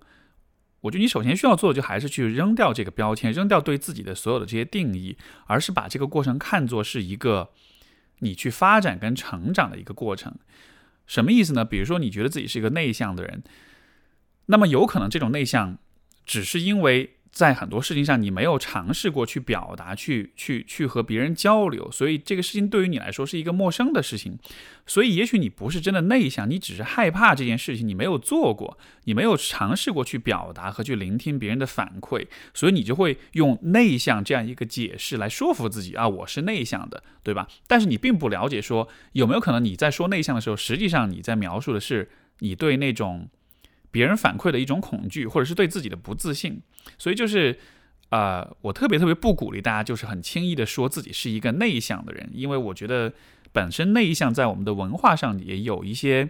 [0.81, 7.51] 我觉得你首先需要做的，就还是去扔掉这个标签，扔掉对自己的所有的这些定义，而是把这个过程看作是一个
[8.21, 10.33] 你去发展跟成长的一个过程。
[11.05, 11.63] 什么意思呢？
[11.63, 13.43] 比如说，你觉得自己是一个内向的人。
[14.51, 15.77] 那么有可能这种内向，
[16.25, 24.39] 只是因为在很多事情上你没有尝试过去表达、去去去和别人交流，所以这个事情对于你来说是一个陌生的事情。
[24.87, 37.47] 所以也许你不是真的内向，你只是害怕这件事情，你没有做过，你没有尝试过去表达和去聆听别人的反馈，所以你就会用内向这样一个解释来说服自己啊，我是内向的，对吧？
[37.67, 42.09] 但是你并不了解说有没有可能你在说内向的时候，实际上你在描述的是
[42.39, 43.29] 你对那种。
[43.91, 46.61] 别人反馈的一种恐惧，或者是对自己的不自信，
[46.97, 47.57] 所以就是，
[48.09, 53.11] 呃，我特别特别不鼓励大家就是很轻易的说自己是一个内向的人，因为我觉得
[53.51, 56.29] 本身内向在我们的文化上也有一些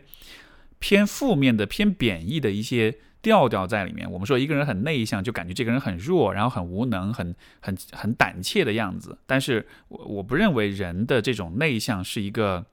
[0.80, 4.10] 偏负面的、偏贬义的一些调调在里面。
[4.10, 9.18] 我们说一个人很内向，就感觉这个人很弱，然后很无能、很很很胆怯的样子。
[9.26, 12.66] 但是我我不认为人的这种内向是一个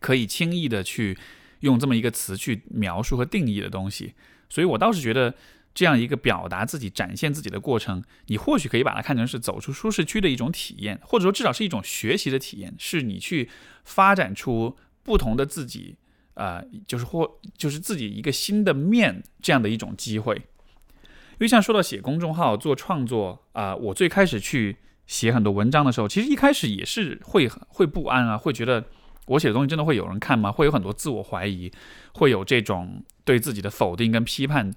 [0.00, 1.16] 可以轻易的去。
[1.64, 4.12] 用这么一个词去描述和定义的东西，
[4.50, 5.34] 所以我倒是觉得
[5.74, 13.48] 这样一个表达自己、展现自己的过程，你或许可以把它看成是走出舒适区的一种体验，或者说至少是一种学习的体验，是你去
[13.84, 15.96] 发展出不同的自己，
[16.34, 20.36] 呃，就是或就是自己一个新的面这样的一种机会。
[20.36, 28.84] 因为像说到写公众号、做创作啊，我最开始去写很多文章的时候，其实一开始也是会会不安啊，会觉得。
[29.26, 30.52] 我写的东西真的会有人看吗？
[30.52, 31.72] 会有很多自我怀疑，
[32.12, 34.70] 会有这种对自己的否定跟批判。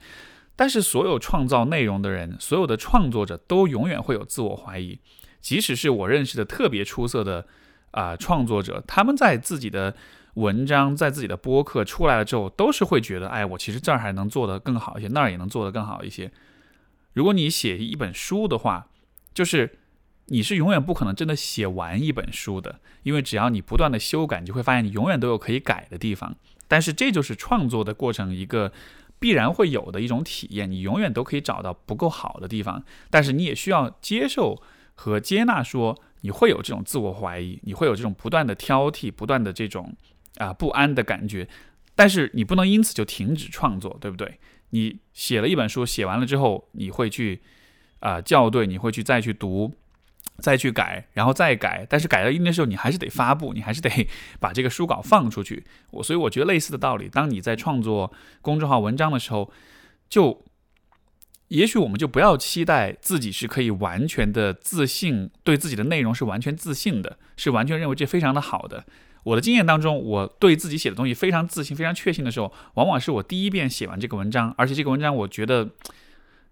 [0.55, 4.99] 但是，所有创造内容的人，所有的创作者都永远会有自我怀疑。
[5.41, 7.45] 即使是我认识的特别出色的
[7.91, 9.95] 啊创作者，他们在自己的
[10.35, 16.31] 文章、在自己的播客出来了之后，都是会觉得，哎，我其实这儿还能做得更好一些，那儿也能做得更好一些。
[17.13, 18.87] 如果你写一本书的话，
[19.33, 19.77] 就是。
[20.27, 26.35] 你是永远不可能真的写完一本书的，因为只要你不断的修改，你就会发现你永远都有可以改的地方。
[26.67, 28.73] 但是这就是创作的过程一个
[29.19, 32.83] 必然会有的一种体验，你永远都可以找到不够好的地方。
[33.09, 34.61] 但是你也需要接受
[34.95, 39.95] 和接纳，说你会有这种自我怀疑，你会有这种不断的挑剔、不断的这种
[40.37, 41.47] 啊不安的感觉。
[41.95, 44.39] 但是你不能因此就停止创作，对不对？
[44.71, 47.41] 你写了一本书，写完了之后，你会去
[48.01, 49.73] 啊校对，你会去再去读。
[50.39, 53.89] 再去改，然后再改，但是改到一定的时候，你还是得发布，你还是得
[54.39, 55.65] 把这个书稿放出去。
[55.91, 59.51] 我所以我觉得类似的道理，当你在创作公众号文章的时候，
[60.09, 60.45] 就
[61.47, 68.85] 也许我们就不要期待自己是可以完全的自信，对自己的内容是完全自信的，是完全认为这非常的好的。
[69.23, 75.69] 我的经验当中，我对自己写的东西非常自信、非常确信的时候，往往是我第一遍写完这个文章，而且这个文章我觉得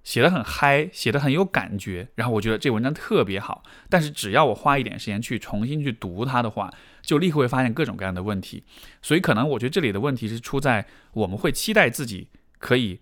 [0.05, 3.61] 写的很嗨，写的很有感觉，然后我觉得这文章特别好。
[3.89, 8.63] 但是只要我花一点时间去重新去读它的话，就立刻会发现各种各样的问题。
[9.01, 13.01] 所以可能我觉得这里的问题是出在我们会期待自己可以。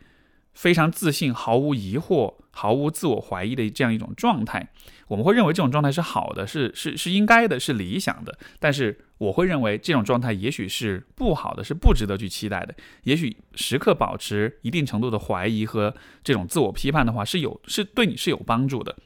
[0.53, 4.67] 非常自信、毫无疑惑、毫无自我怀疑的这样一种状态，
[5.13, 8.36] 我们会认为这种状态是好的，是是是应该的，是理想的。
[8.58, 12.73] 但是我会认为这种状态也许是不好的，是不值得去期待的。
[13.04, 18.97] 也许时刻保持一定程度的怀疑和这种自我批判的话，是有是对你是有帮助的。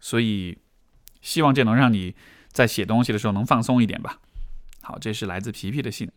[0.00, 0.58] 所以
[1.22, 2.14] 希望这能让你
[2.48, 4.18] 在写东西的时候能放松一点吧。
[4.82, 6.10] 好，这是来自皮皮的信。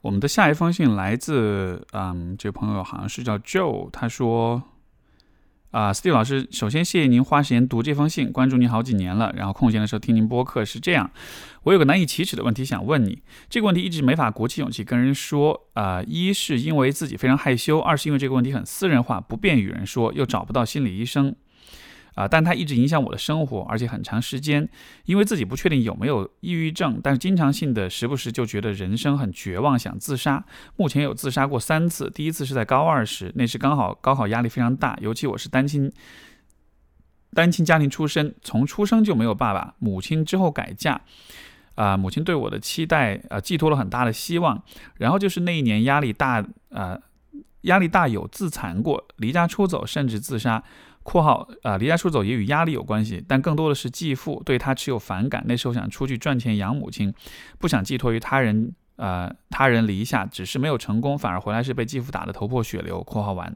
[0.00, 4.62] 我们的下一封信来自，嗯，这个朋友好像是叫 Joe，他说，
[5.74, 11.10] 啊，Steve 老师，首先谢谢您花时间读这封信，关注您好几年了，然后空闲的时候听您播客是这样。
[11.64, 21.34] 我有个难以启齿的问题想问你，这个问题一直没法鼓起勇气跟人说，啊，一是因为自己非常害羞，二是因为这个问题很私人化，不便与人说，又找不到心理医生。
[22.14, 24.68] 啊，但它一直影响我的生活，而且很长时间，
[25.04, 30.44] 因为自己不确定有没有抑郁症，但是经常性的时不时就觉得人生很绝望，想自杀。
[30.76, 35.92] 目前有自杀过三次，第一次是在高二时，那时刚好高考压力非常大，尤其我是单亲，
[37.32, 41.00] 单亲家庭出身，从出生就没有爸爸，母亲之后改嫁，
[41.74, 44.62] 啊，母亲对我的期待，呃，寄托了很大的希望。
[44.98, 46.96] 然后就是那一年压力大，呃，
[47.62, 50.62] 压力大有自残过，离家出走，甚至自杀。
[51.04, 55.44] 括号啊，离家出走也与压力有关系，但更多的是继父对他持有反感。
[55.46, 57.14] 那时候想出去赚钱养母亲，
[57.58, 63.02] 不想寄托于他人，呃，他人篱下，只是没有成功，反而回来是被继父打得头破血流。
[63.02, 63.54] 括号完，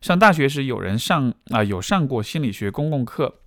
[0.00, 3.40] 上大学时有人上啊，有上过心理学公共课，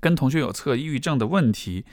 [0.00, 1.84] 跟同学有测抑郁症的问题。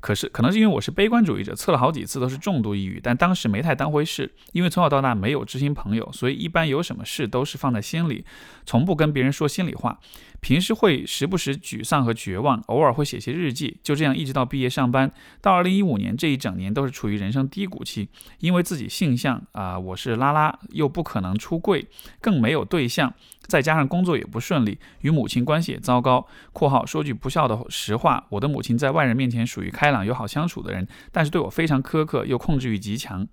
[0.00, 4.30] 可是，可能是因为我是悲观主义者，测了好几次都是重度抑郁，但当时没太当回事。
[4.52, 8.24] 因为从小到大没有知心朋友，所以一般有什么事都是放在心里，
[8.64, 9.98] 从不跟别人说心里话。
[10.40, 15.10] 平时会时不时沮丧和绝望，偶尔会写些日记，就这样一直到毕业上班。
[15.40, 21.86] 到二零一五年这一整年都是处于人生低谷期，因为自己性向啊，我是拉拉，又不可能出柜，
[22.20, 23.12] 更没有对象。
[23.46, 26.26] 再加上工作也不顺利，与母亲关系也糟糕。
[26.52, 33.24] （括号说句不孝的实话，我的母亲在外人面前属于开开朗又好相处的人，但是对我非常苛刻，又控制欲极强，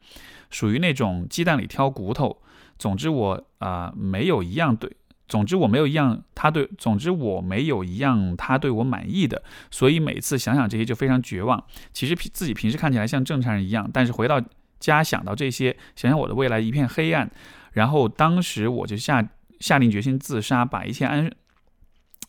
[0.51, 2.43] 属于那种鸡蛋里挑骨头。
[2.77, 4.95] 总之我啊没有一样对，
[5.27, 9.41] 总之我没有一样他对，总之我没有一样他对我满意的。
[9.71, 11.63] 所以每次想想这些就非常绝望。
[11.91, 14.39] 其实自己平时看起来像正常人一样，但是回到
[14.79, 17.31] 家想到这些，想想我的未来一片黑暗。
[17.71, 19.27] 然后当时我就下。
[19.59, 21.31] 下定决心自杀，把一切安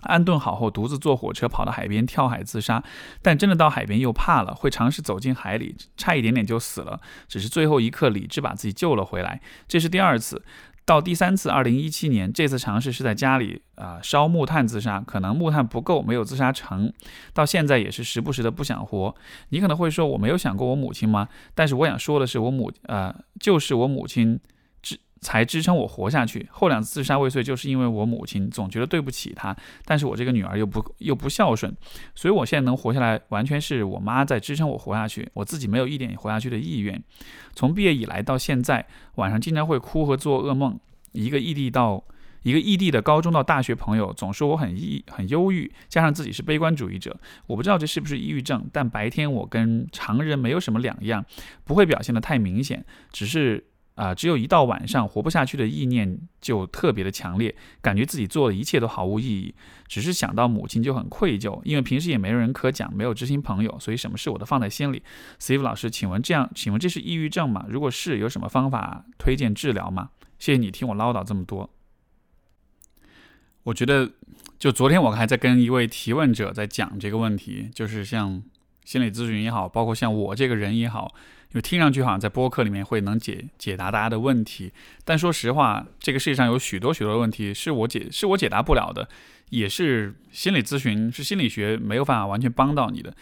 [0.04, 2.82] 安顿好后，独自坐火车跑到海边跳海自杀。
[3.22, 7.00] 但真的到海边又怕了，会尝试走进海里，差一点点就死了。
[7.28, 9.40] 只是最后一刻理智把自己救了回来。
[9.66, 10.42] 这是第二次，
[10.84, 16.92] 到第三次，二零一七年，这次尝试是在家里啊烧木炭自杀，可能木炭不够，没有自杀成。
[17.32, 19.14] 到现在也是时不时的不想活。
[19.48, 21.28] 你可能会说我没有想过我母亲吗？
[21.54, 24.38] 但是我想说的是，我母呃就是我母亲。
[25.24, 26.46] 才支撑我活下去。
[26.52, 29.56] 后两次自杀未遂，就是因为我母亲总觉得对不起她，
[29.86, 31.74] 但是我这个女儿又不又不孝顺，
[32.14, 37.02] 所以我现在能活下来，完全是我妈在支撑我活下去，我自己没有一点活下去的意愿。
[37.54, 40.78] 从毕业以来到现在，晚上经常会哭和做噩梦。
[41.12, 42.04] 一个异地到
[42.42, 48.68] 一个异地的高中到大学朋友总说我很抑很忧郁，加上自己是悲观主义者，我不知道这是不是抑郁症。
[48.72, 51.24] 但白天我跟常人没有什么两样，
[51.64, 53.64] 不会表现的太明显，只是。
[53.94, 59.54] 啊，只有一到晚上活不下去的意念就特别的强烈，感觉自己做的一切都毫无意义，
[59.86, 65.00] 只是想到母亲就很愧疚，因为平时也没人可讲，没有知心朋友，所以什么事我都放在心里。
[65.38, 67.66] Steve 老师，请问这样，请问这是抑郁症吗？
[67.68, 70.10] 如果是，有什么方法推荐治疗吗？
[70.40, 71.70] 谢谢你听我唠叨这么多。
[73.62, 74.10] 我觉得，
[74.58, 78.42] 就昨天我还在跟一位提问者在讲这个问题，就是像
[78.84, 81.14] 心理咨询也好，包括像我这个人也好。
[81.54, 84.72] 就听上去好像在播客里面会能解解答大家的问题，
[85.04, 89.08] 但说实话，这个世界上有许多许多问题是我解是我解答不了的，
[89.50, 93.14] 也是心理咨询是心理学没有办法完全帮到你的。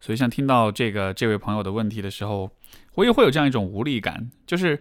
[0.00, 2.48] 所以，像听到这个这位朋友的问题的时候，
[2.94, 4.80] 我也会有这样一种无力感，就是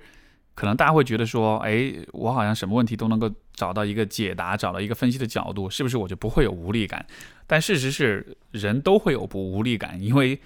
[0.53, 7.03] 可能大家会觉得说，哎，我好像什么问题都能够找到一个解答，找到一个分析的角度，是不是我就不会有无力感？
[7.47, 10.39] 但事实是，人都会有不无力感，因为。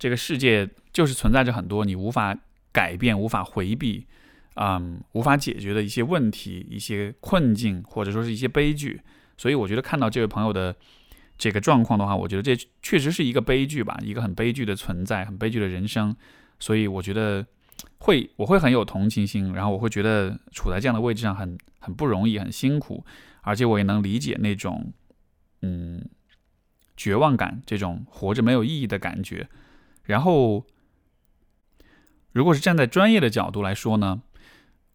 [0.00, 2.36] 这个世界就是存在着很多你无法
[2.72, 4.06] 改变、无法回避
[4.54, 9.00] 嗯无法解决的一些问题、一些困境，或者说是一些悲剧。
[9.36, 10.74] 所以我觉得看到这位朋友的
[11.36, 16.16] 这个状况的话，我觉得这确实是一个悲剧吧，一个很悲剧的存在，很悲剧的人生。
[16.58, 17.46] 所以我觉得
[17.98, 23.04] 会我会很有同情心，然后我会觉得处在这样的位置上很很不容易，很辛苦，
[23.42, 24.92] 而且我也能理解那种
[25.60, 26.02] 嗯
[26.96, 29.48] 绝望感，这种活着没有意义的感觉。
[30.10, 30.66] 然后，
[32.32, 34.22] 如果是站在专业的角度来说呢，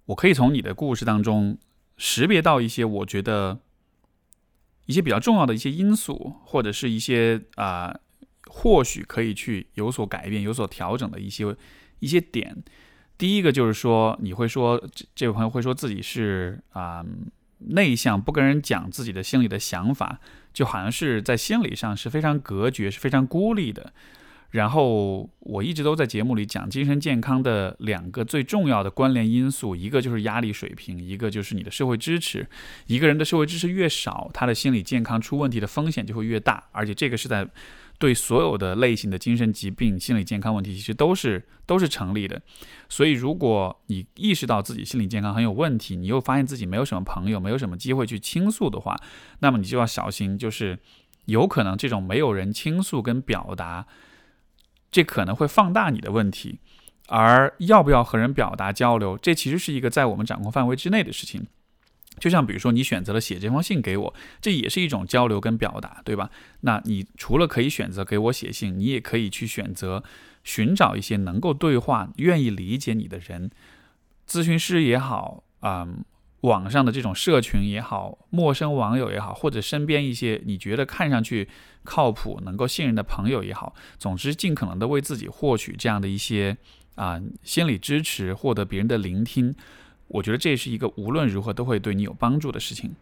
[0.05, 1.57] 我可以从你的故事当中
[1.97, 3.59] 识别到一些我觉得。
[4.87, 7.91] 一些比较重要的一些因素，或者是一些啊，
[8.45, 11.55] 或许可以去有所改变、有所调整的一些
[11.97, 12.63] 一些点。
[13.17, 17.03] 第一个就是说，你会说这这位朋友会说自己是啊
[17.57, 20.19] 内向，不跟人讲自己的心里的想法，
[20.53, 23.91] 就好像是在心理上是非常隔绝、是非常孤立的。
[24.55, 32.47] 然后我一直都在节目里讲，精神健康的两个最重要的关联因素，一个就是压力水平，一个就是你的社会支持。
[32.87, 36.63] 一个人的社会支持越少，他的心理健康出问题的风险就会越大。
[36.71, 37.45] 而且这个是在
[37.99, 42.41] 对所有的类型的精神疾病、心理健康问题，其实都是 都是成立的。
[42.87, 48.95] 所以，如果你意识到自己心理健康很有问题，你又发现自己没有什么朋友，没有什么机会去倾诉的话，
[49.39, 50.79] 那么你就要小心，就是
[51.25, 53.85] 有可能这种没有人倾诉跟表达。
[54.95, 56.57] 这可能会放大你的问题，
[57.09, 61.45] 而要不要和人表达交流，这其实是一个在我们掌控范围之内的事情。
[62.17, 66.29] 就像比如说，你选择了写这封信给我，这也是一种交流跟表达，对吧？
[66.61, 70.01] 那你除了可以选择给我写信，你也可以去选择
[70.45, 73.51] 寻找一些能够对话、愿意理解你的人，
[74.25, 76.05] 咨询师也好，嗯。
[76.45, 81.49] 网上的这种社群也好，陌生网友也好，或者身边一些你觉得看上去
[81.83, 86.55] 靠谱、能够信任的朋友也好，总之尽可能的为自己获取这样的一些
[86.95, 89.53] 啊心理支持，获得别人的聆听。
[90.07, 92.93] 我觉得这是一个无论如何都会对你有帮助的事情。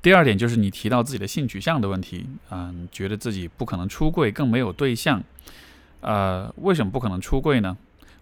[0.00, 5.22] 第二点就是你提到自己的性取向的问题，嗯，觉得自己不可能出柜，更没有对象。
[6.00, 7.76] 呃，为什么不可能出柜呢？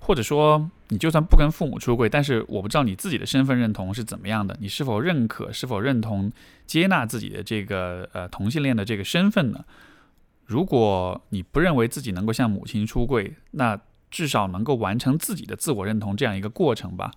[0.04, 6.32] 或者说，你就算不跟父母出柜，但是我不知道你自己的身份认同是怎么样的，你是否认可、是否认同、
[6.66, 9.64] 接纳自己的这个呃同性恋的这个身份呢？
[10.44, 17.12] 如果你不认为自己能够向母亲出柜，那至少能够完成自己的自我认同这样一个过程吧。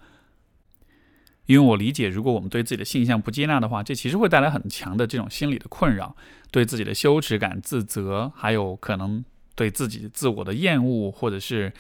[1.47, 6.15] 因为我理解，如果我们对自己的性向不接纳的话，这其实会带来很强的这种心理的困扰，
[6.51, 11.73] 对自己的羞耻感、自责，还有可能对自己自我的厌恶，或者是。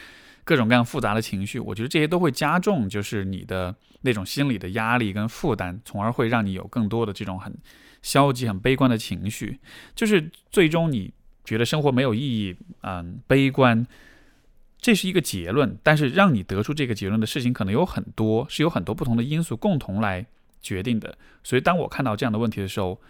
[0.45, 7.51] 各种各样复杂的情绪，我觉得这些都会加重，就是你的那种心理的压力跟负担，从而会让你有更多的这种很
[8.03, 9.59] 消极、很悲观的情绪。
[9.95, 11.11] 就是最终你
[11.43, 13.87] 觉得生活没有意义，嗯，悲观，
[14.77, 15.75] 这是一个结论。
[15.81, 20.23] 但是让你得出这个结论的事情可能有很多，是有很多不同的因素共同来
[20.61, 21.17] 决定的。
[21.43, 23.01] 所以当我看到这样的问题的时候，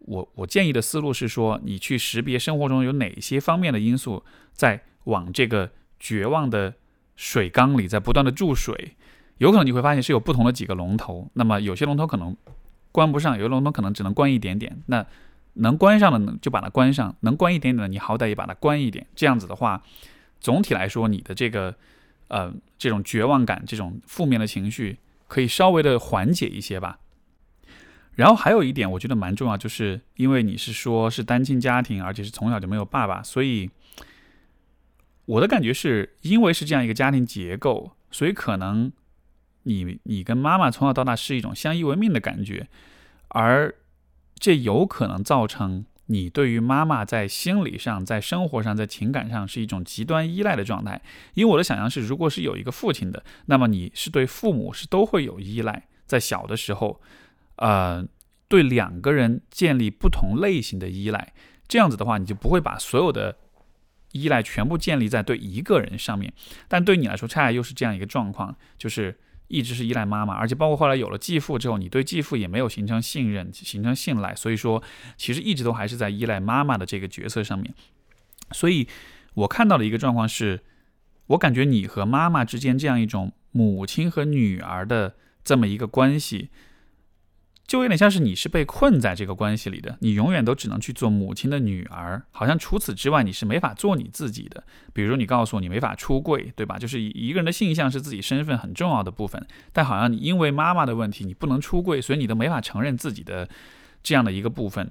[0.00, 5.70] 我我建议的思路是说，你去识别生活中有哪些方面的因素在往这个。
[6.02, 6.74] 绝望的
[7.14, 8.96] 水缸里在不断的注水，
[9.38, 11.30] 有可能你会发现是有不同的几个龙头。
[11.34, 12.36] 那么有些龙头可能
[12.90, 14.82] 关不上，有些龙头可能只能关一点点。
[14.86, 15.06] 那
[15.52, 19.06] 能关上的呢就把它关上，能关一点点的你好歹也把它关一点。
[19.14, 19.80] 这样子的话，
[20.40, 21.72] 总体来说你的这个
[22.26, 26.98] 呃这种绝望感、这种负面的情绪可以稍微的缓解一些吧。
[28.16, 33.70] 然后还有一点我觉得蛮重要，就是因为你是说是单亲家庭，而且是从小就没有爸爸，所以。
[35.32, 38.92] 我的感觉是因为是这样一个家庭结构，所以可能
[39.62, 42.68] 你你跟妈妈从小到大是一种相依为命的感觉，
[43.28, 43.74] 而
[44.34, 51.00] 这有可能造成你对于妈妈在心理上、在生活上、在情感上是一种极端依赖的状态。
[51.32, 57.00] 因为我的想象是，如果是有一个父亲的，那么你是对父母是都会有依赖，在小的时候，
[57.56, 58.06] 呃，
[58.48, 61.32] 对两个人建立不同类型的依赖，
[61.66, 63.38] 这样子的话，你就不会把所有的。
[64.12, 66.32] 依赖全部建立在对一个人上面，
[66.68, 74.82] 但对你来说，恰恰又是这样一个状况，就是一直是依赖妈妈，而且包括后来有了继父之后，你对继父也没有形成信任、形成信赖，所以说
[75.16, 77.74] 其实一直都还是在依赖妈妈的这个角色上面。
[78.52, 78.86] 所以
[79.34, 80.60] 我看到的一个状况是，
[81.26, 86.50] 我感觉你和妈妈之间这样一种母亲和女儿的这么一个关系。
[87.66, 94.62] 就有点像是你是被困在这个关系里的，你永远都只能去做母亲的女儿，好像除此之外你是没法做你自己的。
[94.92, 96.78] 比如你告诉我你没法出柜，对吧？
[96.78, 103.48] 就是一个人的性向是自己身份很重要的部分，但好像你因为妈妈的问题你不能出柜，所以你都没法承认自己的
[104.02, 104.90] 这样的一个部分。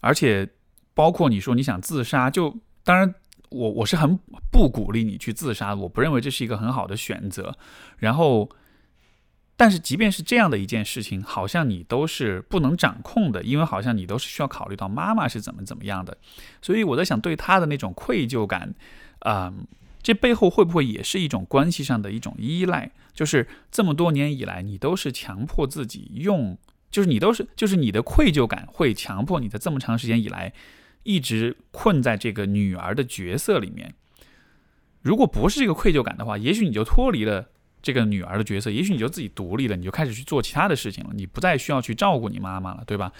[0.00, 0.48] 而且
[0.94, 3.14] 包括你说你想自杀，就当然
[3.50, 4.18] 我我是很
[4.50, 7.56] 不鼓励你去自杀，我不认为这是一个很好的选择。
[7.98, 8.48] 然后，
[9.56, 16.18] 但是即便是这样的一件事情，好像你都是不能掌控的，因为好像你都是需要考虑到妈妈是怎么怎么样的。
[16.60, 18.74] 所以我在想，对他的那种愧疚感，
[19.20, 19.52] 啊，
[20.02, 22.90] 这背后会不会也是一种关系上的一种依赖？
[23.14, 26.58] 就是这么多年以来，你都是强迫自己用，
[26.90, 30.52] 就是你都是，就是你的愧疚感会强迫你在这么长时间以来。
[31.08, 33.94] 一直困在这个女儿的角色里面。
[35.02, 37.46] 如果不是这个愧疚感的话，也许你就脱离了
[37.86, 43.12] 这个女儿的角色，也许你就自己独立了，你就开始去做其他的事情了，你不再需要去照顾你妈妈了，对吧？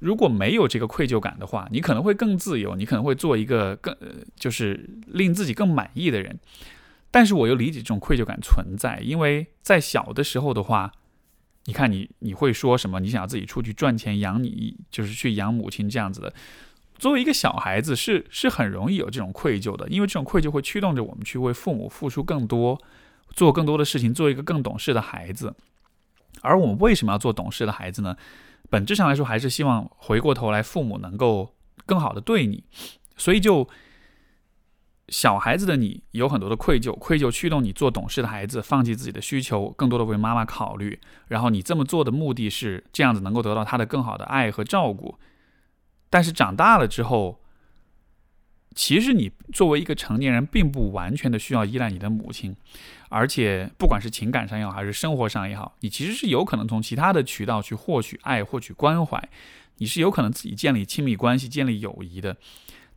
[0.00, 3.96] 如果没有这个愧疚感的话，你可能会更自由，你可能会做一个更
[4.34, 6.40] 就是令自己更满意的人。
[7.12, 10.92] 但是我又理解这种愧疚感存在，因为在小的时候的话。
[11.66, 12.98] 你看，你你会说什么？
[12.98, 16.34] 你想要自己出去赚钱养你，就是去养母亲这样子的。
[16.98, 22.76] 作为一个小孩子，是是很容易有这种愧疚的，因为这种愧疚会驱动着我们去为父母付出更多，
[23.32, 25.54] 做更多的事情，做一个更懂事的孩子。
[26.40, 28.16] 而我们为什么要做懂事的孩子呢？
[28.70, 31.54] 本质上来说，还是希望回过头来，父母能够
[31.84, 32.64] 更好的对你。
[33.16, 33.68] 所以就。
[35.08, 40.98] 小孩子的你有很多的愧疚，愧疚驱动你做懂事的孩子，放弃自己的需求，更多的为妈妈考虑。
[41.28, 45.18] 然后你这么做的目的是这样子能够得到他的更好的爱和照顾。
[46.08, 47.41] 但是长大了之后，
[48.74, 52.54] 其实你作为一个成年人，并不完全的需要依赖你的母亲，
[53.08, 59.28] 而且不管是情感上也好，还是生活上也好，你其实是有可能从其他的渠道去获取爱、获取关怀，
[59.78, 62.36] 你是有可能自己建立亲密关系、建立友谊的。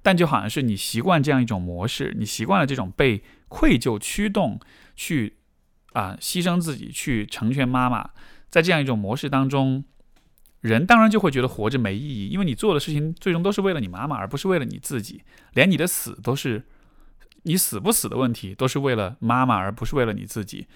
[0.01, 4.59] 但就好像是你习惯这样一种模式，你习惯了这种被愧疚驱动
[4.95, 5.37] 去
[5.93, 8.11] 啊牺牲自己去成全妈妈，
[8.51, 9.83] 在这样一种模式当中，
[10.65, 15.21] 人当然就会觉得活着没意义，因为你做的事情最终都是为了你妈妈，而不是为了你自己，
[15.53, 16.63] 连你的死都是
[17.43, 20.67] 你死不死的问题，都是为了妈妈，而不是为了你自己。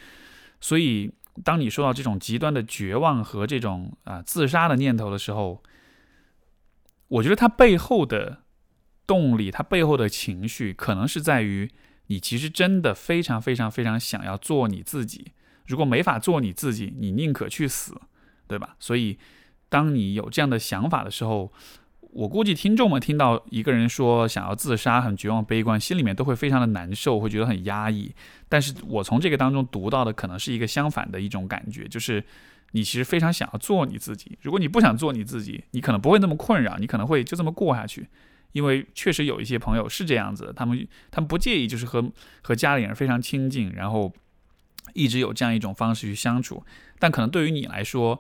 [0.62, 1.12] 所以，
[1.44, 5.64] 当你说到这种极端的绝望和这种啊自杀的念头的时候，
[7.08, 8.44] 我觉得它背后的。
[9.10, 11.68] 动力，它背后的情绪可能是在于
[12.10, 15.32] 你其实真的非常非常非常想要做你自己。
[15.66, 18.00] 如果没法做你自己，你宁可去死，
[18.48, 18.76] 对吧？
[18.80, 19.18] 所以，
[19.70, 21.52] 当你有这样的想法的时候，
[22.12, 28.12] 我估计听众们听到一个人说想要自杀、很绝望、悲观，心里面都会非常的难受，会觉得很压抑。
[28.50, 32.24] 但是我从这个当中读到的，可能是一个相反的一种感觉，就是
[32.72, 34.38] 你其实非常想要做你自己。
[34.42, 38.08] 如果你不想做你自己，你可能不会那么困扰，你可能会就这么过下去。
[38.54, 42.04] 因为确实有一些朋友是这样子，他们他们不介意，就是和
[42.42, 44.12] 和家里人非常亲近，然后
[44.96, 46.64] 一直有这样一种方式去相处。
[46.98, 48.20] 但可能对于你来说，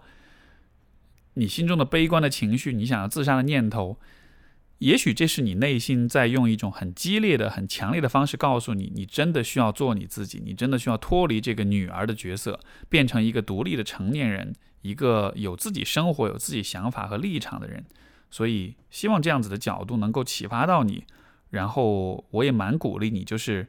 [1.40, 3.98] 你心中的悲观的情绪，你想要自杀的念头，
[4.80, 17.84] 也许这是你内心在用一种很激烈的、很强烈的方式告诉你，你真的需要做你自己，你真的需要脱离这个女儿的角色，变成一个独立的成年人，一个有自己生活、有自己想法和立场的人。
[18.32, 21.04] 所以，希望这样子的角度能够启发到你，
[21.50, 23.68] 然后我也蛮鼓励你，就是，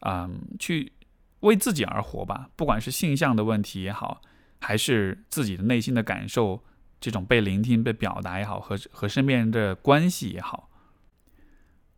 [0.00, 0.92] 嗯，去
[1.40, 2.48] 为自己而活吧。
[2.56, 4.22] 不管是性向的问题也好，
[4.60, 6.64] 还是自己的内心的感受，
[7.00, 10.68] 这种被聆听、被表达也好，和和身边人的关系也好。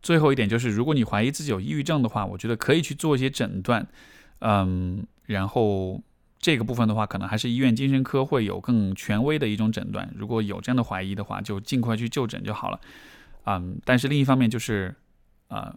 [0.01, 3.87] 最后一点就是，如果你怀疑自己有抑郁症的话，我觉得可以去做一些诊断，
[4.39, 6.01] 嗯，然后。
[6.43, 10.11] 这个部分的话，可能还是医院精神科会有更权威的一种诊断。
[10.17, 12.81] 如果有这样的怀疑的话，就尽快去就诊就好了。
[13.45, 14.95] 嗯，但是另一方面就是，
[15.49, 15.71] 呃，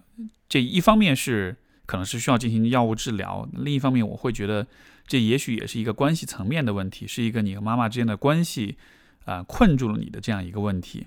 [0.48, 1.54] 这一方面是
[1.84, 4.66] 可能是需要进行药物治疗，另一方面我会觉得
[5.06, 8.78] 这也许也是一个关系层面的问题，是一个你和妈妈之间的关系
[9.24, 11.06] 啊困住了你的这样一个问题。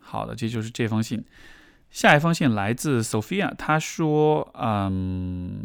[0.00, 1.24] 好的，这就是这封信。
[1.90, 5.60] 下一封信来自 Sophia，她说，嗯。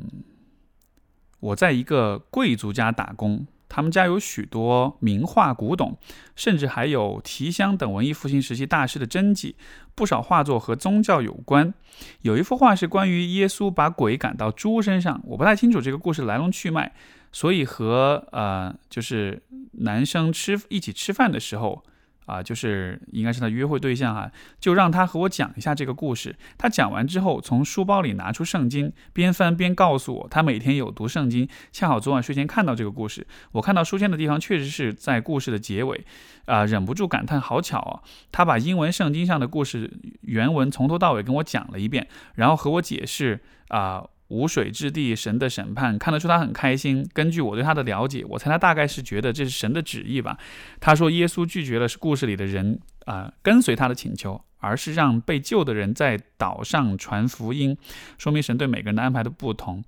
[1.42, 5.96] 我在一个贵族家打工，他们家有许多名画、古董，
[6.36, 9.56] 甚至还有提香等文艺复兴时期大师的真迹。
[9.94, 11.76] 不少画作和宗教有关，
[12.22, 16.96] 有一幅画是关于耶稣把鬼赶到猪身上，我不太清楚这个故事来龙去脉，
[17.36, 21.84] 所以和呃，就是男生吃一起吃饭的时候。
[22.26, 26.36] 啊，就是应该是他约会对象哈，就让他和我讲一下这个故事。
[26.58, 31.48] 他讲完之后，从书包里拿出圣经，边翻边告诉我，他每天有读圣经。
[31.72, 36.04] 恰好昨晚睡前看到这个故事，我看到书签的地方确实是在故事的结尾，
[36.46, 38.02] 啊，忍不住感叹好巧啊！
[38.32, 44.04] 他把英文圣经上的故事原文从头到尾跟我讲了一遍，然后和我解释啊。
[44.28, 47.08] 无水之地，神的审判，看得出他很开心。
[47.14, 50.38] 根据我对他的了解，我猜他大概是觉得这是神的旨意吧。
[50.80, 57.78] 他说耶稣拒绝了故事里的人啊跟随他的请求，而是让被救的人在岛上传福音，
[58.18, 59.84] 说明神对每个人的安排都不同。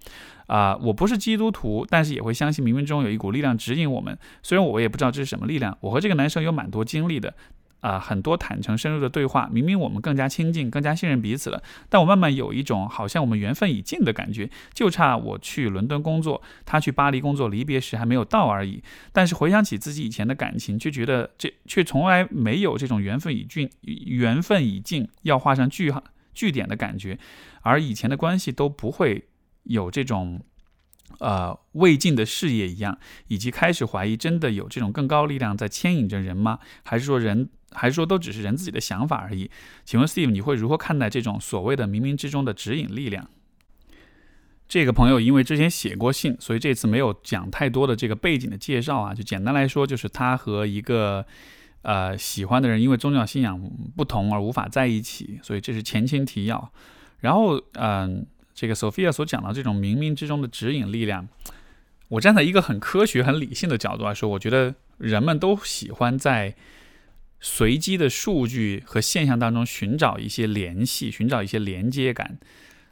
[0.47, 4.17] 啊，我不是基督徒，但是也会相信冥冥中有一股力量指引我们。
[4.41, 5.77] 虽然我也不知道这是什么力量。
[5.81, 7.33] 我和这个男生有蛮多经历的。
[7.79, 18.83] 啊，很多坦诚深入的对话，明明我们更加亲近，更加信任彼此了，但我慢慢有一种好像我们缘分已尽的感觉，就差我去伦敦工作，他去巴黎工作，离别时还没有到而已。
[19.11, 26.03] 但是回想起自己以前的感情，却觉得这却从来没有这种缘分已尽、缘分已尽要画上句号
[26.33, 27.19] 句点的感觉，
[27.61, 29.27] 而以前的关系都不会
[29.63, 30.41] 有这种。
[31.19, 32.99] 呃，未尽的事业一样，
[33.29, 36.59] 以及开始怀疑，真的有这种更高力量在牵引着人吗？
[36.83, 39.49] 还是说人，还是说都只是人自己的想法而已？
[39.85, 43.29] 请问 Steve，你会如何看待这种所谓的冥冥之中的指引力量？
[44.67, 51.25] 这个朋友因为之前写过信，所以这次没有讲太多的这个背景的介绍啊，就简单来说，就是他和一个
[51.83, 53.61] 呃喜欢的人因为宗教信仰
[53.95, 56.71] 不同而无法在一起，所以这是前情提要。
[57.19, 58.25] 然后，嗯。
[58.59, 61.27] 这个 Sophia 所讲的这种冥冥之中的指引力量，
[62.07, 66.55] 我站在一个很科学、很理性的角度来说，我觉得人们都喜欢在
[67.39, 72.37] 随机的数据和现象当中寻找一些联系，寻找一些连接感。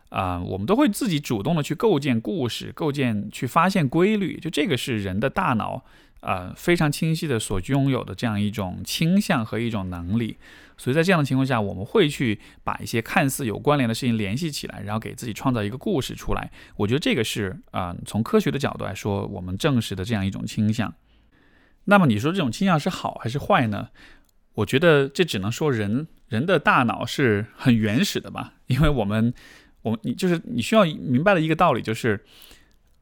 [0.09, 5.83] 啊，我们都会自己主动的去构建故事，构建去发现规律，就这个是人的大脑。
[6.21, 10.37] 呃，非常清晰的所拥有的这样一种倾向和一种能力，
[10.75, 16.49] 所以在这样的情况下，我们会去把一些看似有关联的事情联系起来，然后给自己创造一个故事出来。
[16.77, 20.95] 我觉得这个是啊，从科学的角度来说，我们证实的这样一种倾向。
[21.83, 23.89] 那么你说这种倾向是好还是坏呢？
[24.55, 29.33] 我觉得这只能说人人的大脑是很原始的吧，因为我们，
[29.83, 32.25] 我你就是你需要明白的一个道理就是。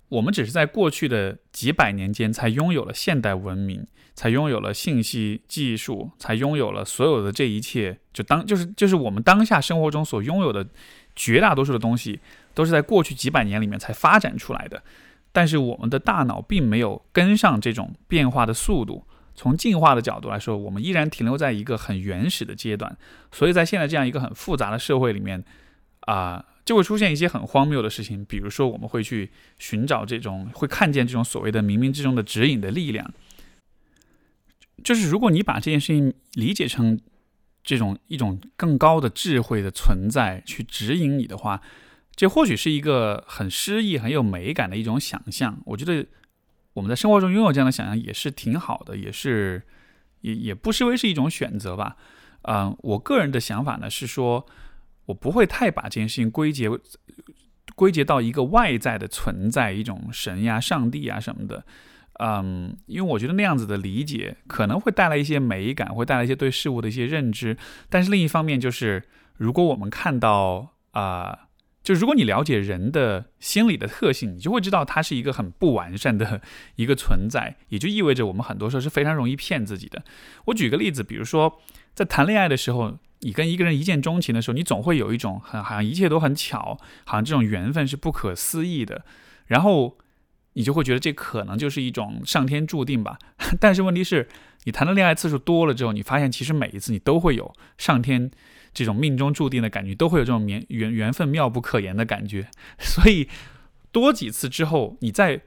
[0.09, 3.83] 我们只是在过去的几百年间才拥有了现代文明，
[4.13, 7.97] 才拥有了信息技术，才拥有了所有的这一切。
[8.13, 10.67] 就当就是就是我们当下生活中所拥有的
[11.15, 12.19] 绝大多数的东西，
[12.53, 14.83] 都是在过去几百年里面才发展出来的。
[15.31, 19.07] 但是我们的大脑并没有跟上这种变化的速度。
[19.35, 22.97] 从进化的角度来说，我们依然停留在一个很原始的阶段。
[23.31, 25.43] 所以在现在这样一个很复杂的社会里面，
[26.01, 26.45] 啊。
[26.65, 29.29] 就会出现一些很荒谬的事情，比如说我们会去
[29.59, 33.13] 寻找这种，会看见这种所谓的冥冥之中的指引的力量。
[34.81, 36.97] 就是如果你把这件事情理解成
[37.65, 41.61] 这种一种更高的智慧的存在去指引你的话，
[42.15, 45.61] 这或许是一个很诗意、很有美感的一种想象。
[45.65, 46.05] 我觉得
[46.73, 49.63] 我们在生活中拥有这样的想象也是挺好的，也是
[50.21, 51.95] 也也不失为是一种选择吧。
[52.43, 54.45] 嗯，我个人的想法呢是说。
[55.07, 56.69] 我不会太把这件事情归结
[57.75, 61.65] 归结到一个外在的存在，一种神呀、上帝啊什么的，
[62.19, 67.57] 嗯，因为我觉得那样子的理解可能会带来一些美感，会带来一些对事物的一些认知。
[67.89, 69.03] 但是另一方面，就是
[69.35, 71.47] 如果我们看到啊，
[71.83, 76.41] 就如果你了解人的心理的特性，你就会知道它是一个很不完善的
[76.77, 80.03] 一个存在，也就意味着我们很多时候是非常容易骗自己的。
[80.45, 81.61] 我举个例子，比如说
[81.93, 82.97] 在谈恋爱的时候。
[83.25, 89.05] 你跟一个人一见钟情的时候，你总会有一种很好像一切都很巧，好像这种缘分是不可思议的，
[89.45, 89.97] 然后
[90.55, 93.17] 你就会觉得这可能就是一种上天注定吧。
[93.61, 94.27] 但是问题是，
[94.65, 98.29] 你谈的恋爱次数多了之后，你发现其实每一次你都会有上天
[98.73, 102.47] 这种命中注定的感觉，都会有这种缘缘缘分妙不可言的感觉。
[102.79, 103.29] 所以
[103.91, 105.41] 多几次之后，你再。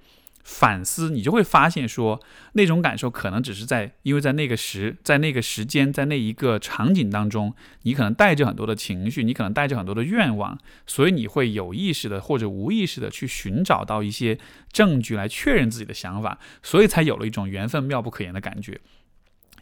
[0.48, 2.22] 反思，你就会发现说，
[2.52, 7.52] 那种感受可能只是在，因为在那个时，在那个时间，在那一个场景当中，
[7.82, 10.56] 你可能带着很多的情绪，你可能带着很多的愿望，
[10.86, 14.38] 所以你会有意识的或者无意识的去寻找到一些
[14.70, 18.80] 证据来确认自己的想法，所以才有了一种缘分妙不可言的感觉。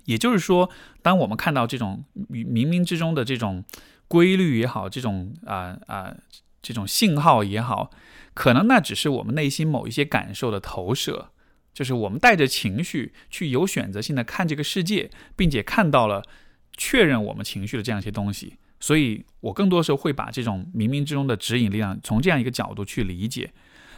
[0.05, 0.71] 也就是说，
[1.03, 3.65] 当我们看到这种冥冥之中的这种
[4.09, 6.15] 规律也好，这种啊啊
[6.63, 7.91] 这种信号也好。
[8.35, 11.31] 可能那只是我们内心某一些感受的投射，
[11.73, 16.23] 就是我们带着情绪去有选择性的看这个世界，并且看到了
[16.77, 18.57] 确认我们情绪的这样一些东西。
[18.81, 23.53] 所以我更多时候会把这种冥冥之中的指引力量从这样一个角度去理解。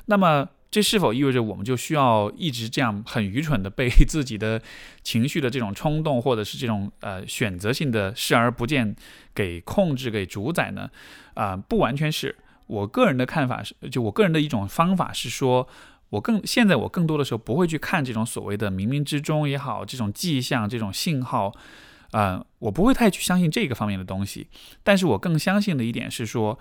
[0.04, 4.60] 那么，这是否意味着我们就需要一直这样很愚蠢的被自己的
[5.02, 8.94] 情绪的这种冲动，或者是这种呃选择性的视而不见
[9.34, 10.90] 给控制、给主宰呢？
[11.34, 12.36] 啊，不完全是。
[12.66, 15.68] 我个人的看法是，就我个人的一种方法是说，
[16.10, 21.52] 我更现在我更多的时候不会去看这种所谓的冥冥之中也好，这种迹象、这种信号，
[22.10, 24.48] 啊，我不会太去相信这个方面的东西。
[24.82, 26.58] 但是我更相信的一点是说，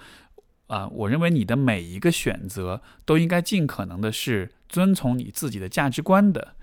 [0.67, 6.55] 啊，我认为你的每一个选择都应该尽可能的是遵从你自己的价值观的。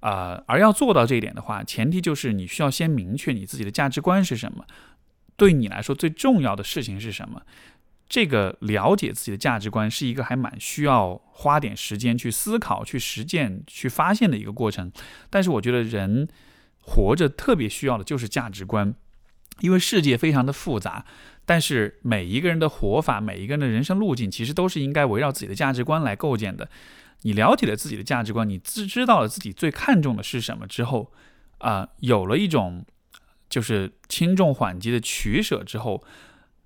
[0.00, 4.64] 啊，而要做到这一点的话，前提就是你需要先明确你自己的价值观是什么，
[5.36, 7.42] 对你来说最重要的事情是什么。
[8.08, 14.92] 这个了解自己的价值观是一个还蛮需要花点时间去思考、去实践、去发现的一个过程。
[15.28, 16.28] 但是我觉得人
[16.82, 18.94] 活着特别需要的就是价值观，
[19.60, 21.04] 因为世界非常的复杂。
[21.46, 26.68] 但是每一个人的活法、每一个人的人生路径，其实都是应该围绕自己的价值观来构建的。
[27.22, 31.10] 你了解了自己的价值观，你知知道了自己最看重的是什么之后，
[31.58, 32.84] 啊，有了一种
[33.48, 36.04] 就是轻重缓急的取舍之后。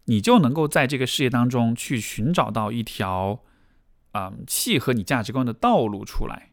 [0.07, 3.45] 你就能够在这个事业当中去寻找到一条，
[4.11, 6.51] 啊，契合你价值观的道路出来。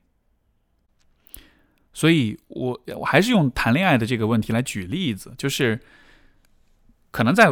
[1.92, 5.80] 所以，我我还是用谈恋爱的这个问题来举例子，就是
[7.18, 7.46] 可能在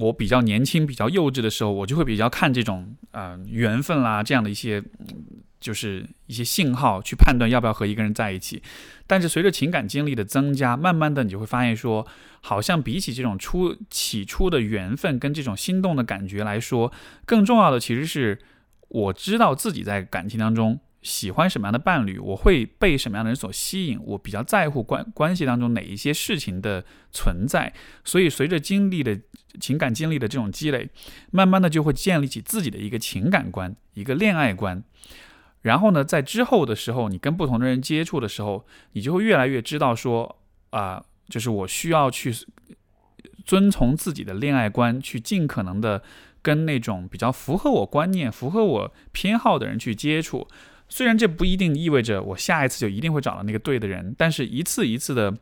[0.00, 4.82] 我比较年轻、比较幼稚的时候，我就会比较看这种呃缘分啦这样的一些。
[5.60, 8.62] 就是一些信号去判断要不要和一个人在一起，
[9.06, 12.06] 但是随着情感经历的增加，慢慢的你就会发现说，
[12.42, 16.92] 好像比起这种初起初的缘分跟这种心动的感觉来说，
[17.24, 18.38] 更重要的其实是
[18.88, 26.82] 我知道自己在感情当中喜欢什么样的伴侣，我会被什么样的人所吸引，我比较在乎关关系当中哪一些事情的
[27.12, 29.20] 存在，所以随着经历的
[29.60, 30.88] 情感经历的这种积累，
[31.30, 34.82] 慢慢的就会建立起自己的一个情感观，一个恋爱观。
[35.60, 40.38] 然后呢，在之后的时候，你跟不同的人接触的时候，你就会越来越知道说，
[40.70, 42.34] 啊，就是我需要去
[43.44, 46.02] 遵从自己的恋爱观，去尽可能的
[46.40, 50.48] 跟那种比较符合我观念、符合我偏好的人去接触。
[50.88, 55.36] 虽然这不一定意味着我下一次就一定会找到那个对的人，但是一次一次的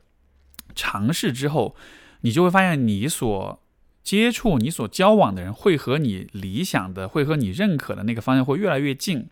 [0.75, 1.77] 尝试之后，
[2.23, 3.63] 你就会发现你所
[4.03, 9.29] 接触、你所交往的人会和你理想的、会和你认可的那个方向会越来越近。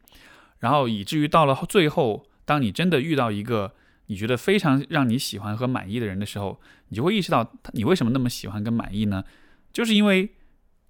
[0.58, 3.72] 然后以至于到了最后，当你真的遇到一个
[4.06, 9.24] 你觉得非常让你喜欢和满意的人的时候，你就会意识到你为什么那么喜欢跟满意呢？
[9.72, 10.30] 就是因为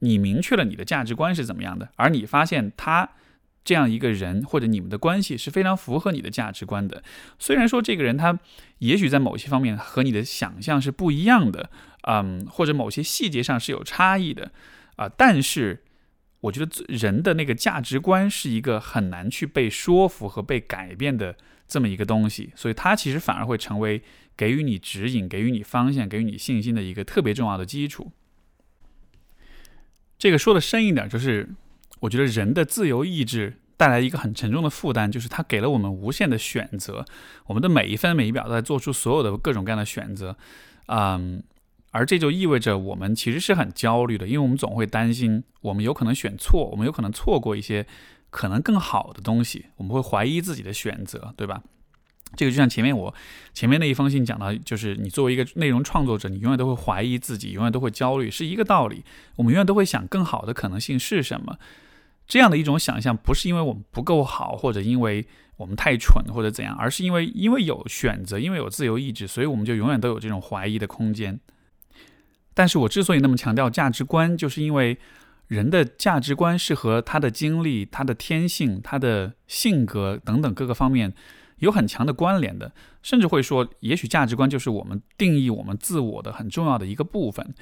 [0.00, 3.08] 你明确了你的价值观是怎么样的，而你发现他
[3.70, 7.04] 这样一个人或者你们的关系是非常符合你的价值观的。
[7.38, 8.38] 虽然说这个人他
[8.78, 11.70] 也许在某些方面和你的想象是不一样的，
[12.08, 14.50] 嗯，或者某些细节上是有差异的，
[14.96, 15.84] 啊，但是。
[16.42, 21.36] 我觉得人的那个价值观是一个很难去被说服和被改变的
[21.68, 24.00] 这么一个东西，所以它其实反而会成为
[24.38, 28.10] 给予你指引、给予你方向、给予你信心的一个特别重要的基础。
[30.16, 31.46] 这个说的深一点，就是
[32.00, 37.04] 我觉得人的自由意志带来一个很沉重的负担，就是它给了我们无限的选择，
[37.46, 40.36] 我们的每一分每一秒都在做出所有的各种各样的选择，
[40.86, 41.42] 嗯。
[41.92, 47.84] 而这就意味着我们其实是很焦虑的，因为我们总会担心我们有可能选错，我们有可能错过一些
[48.30, 51.60] 可能更好的东西，我们会怀疑自己的选择，对吧？
[52.36, 53.12] 这个就像前面我
[53.52, 59.04] 前面那一封信讲到，就是你作为一个内容创作者，你永远都会怀疑自己，永远都会焦虑，是一个道理。
[59.34, 61.58] 我们永远都会想更好的可能性是什么？
[62.30, 65.26] 这样的一种想象，不是因为我们不够好，或者因为
[65.56, 71.40] 我们太蠢或者怎样，而是因为因为有选择，因为有自由意志，所以我们就永远都有这种怀疑的空间。
[72.54, 74.96] 但是我之所以那么强调价值观，就是因为
[75.48, 81.12] 人的价值观是和他的经历、他的天性、他的性格等等各个方面
[81.58, 82.70] 有很强的关联的，
[83.02, 87.52] 甚至会说，也许价值观就是我们定义我们自我的很重要的一个部分。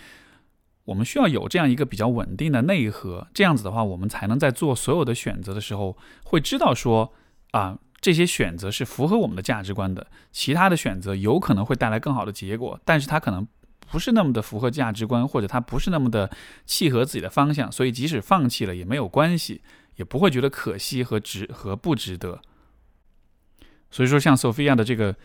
[0.88, 7.12] 我们需要有这样一个比较稳定的内核，这样子的话，我们才能在做所有的选择的时候，会知道说，
[7.50, 13.46] 啊，这些选择是符合我们的价值观的，其他的选择有可能会带来更好的结果，但是它可能。
[13.90, 16.30] 不是那么的符合价值观，或者它不是那么的
[16.66, 19.62] 契合自己的方向，所以即使放弃了也没有关系，
[19.96, 22.42] 也不会觉得可惜和值和不值得。
[23.90, 25.16] 所以说，像索菲亚的这个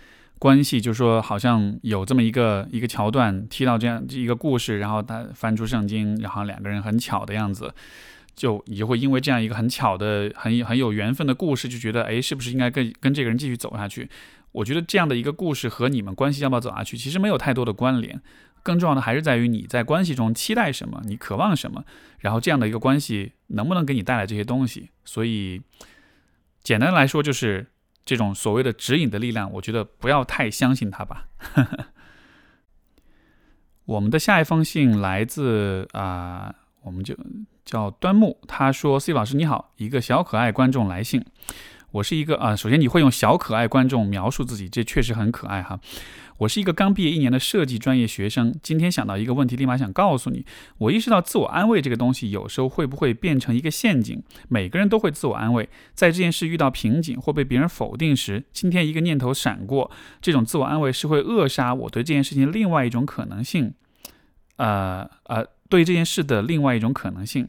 [0.44, 7.74] 关系，就说好像有这么一个一个桥段，提到这样一个故事，然后他翻出圣经，然后两个人很巧的样子，
[8.36, 14.10] 就你就会因为这样一个很巧的、很很有缘分的故事，就觉得哎，是不是应该跟跟这个人继续走下去？
[14.52, 18.22] 我觉得这样的一个故事和你们关系要不要走下去，其实没有太多的关联。
[18.64, 21.86] 更重要的还是在于你在关系中期待什么，你渴望什么，
[22.20, 24.90] 然后这样的一个关系能不能给你带来这些东西。
[25.06, 25.62] 所以，
[26.62, 27.68] 简单来说就是
[28.06, 31.28] 这种所谓的指引的力量，我觉得不要太相信他吧。
[33.86, 37.16] 我们的下一封信来自啊，我们就
[37.66, 41.26] 叫端木，他说：“C 老师你好，一个小可爱观众来信。”
[41.94, 45.80] 我是一个啊，首先你会用小可爱观众描述自己，这确实很可爱哈。
[46.40, 50.44] 我是一个刚毕业一年的设计专业学生，今天想到一个问题，立马想告诉你。
[50.80, 54.24] 我意识到自我安慰这个东西，有时候会不会变成一个陷阱？
[54.50, 63.72] 每个人都会自我安慰，在这件事遇到瓶颈或被别人否定时，今天一个念头闪过，这种自我安慰是会扼杀我对这件事情另外一种可能性。
[64.58, 67.48] 呃呃，对这件事的另外一种可能性。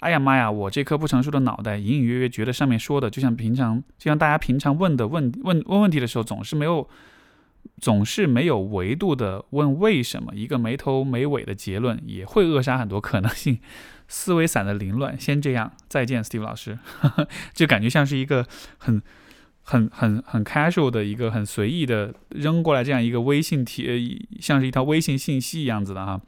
[0.00, 0.48] 哎呀妈呀！
[0.48, 6.88] 我这颗不成熟的脑袋隐隐约约觉得上面说的，就像平常，就像大家平常问的问问问问题的时候，总是没有，
[7.80, 13.58] 总是没有维度的问为什么，一个没头没尾的结论也会扼杀很多可能性，
[14.06, 15.18] 思维散的凌乱。
[15.18, 16.78] 先这样，再见，Steve 老师，
[17.52, 18.46] 就感觉像是一个
[18.76, 19.02] 很
[19.62, 23.98] 很很很 casual 的一个很随意的扔过来这样一个微信贴，
[24.38, 26.20] 像是一条微信信息一样子的哈。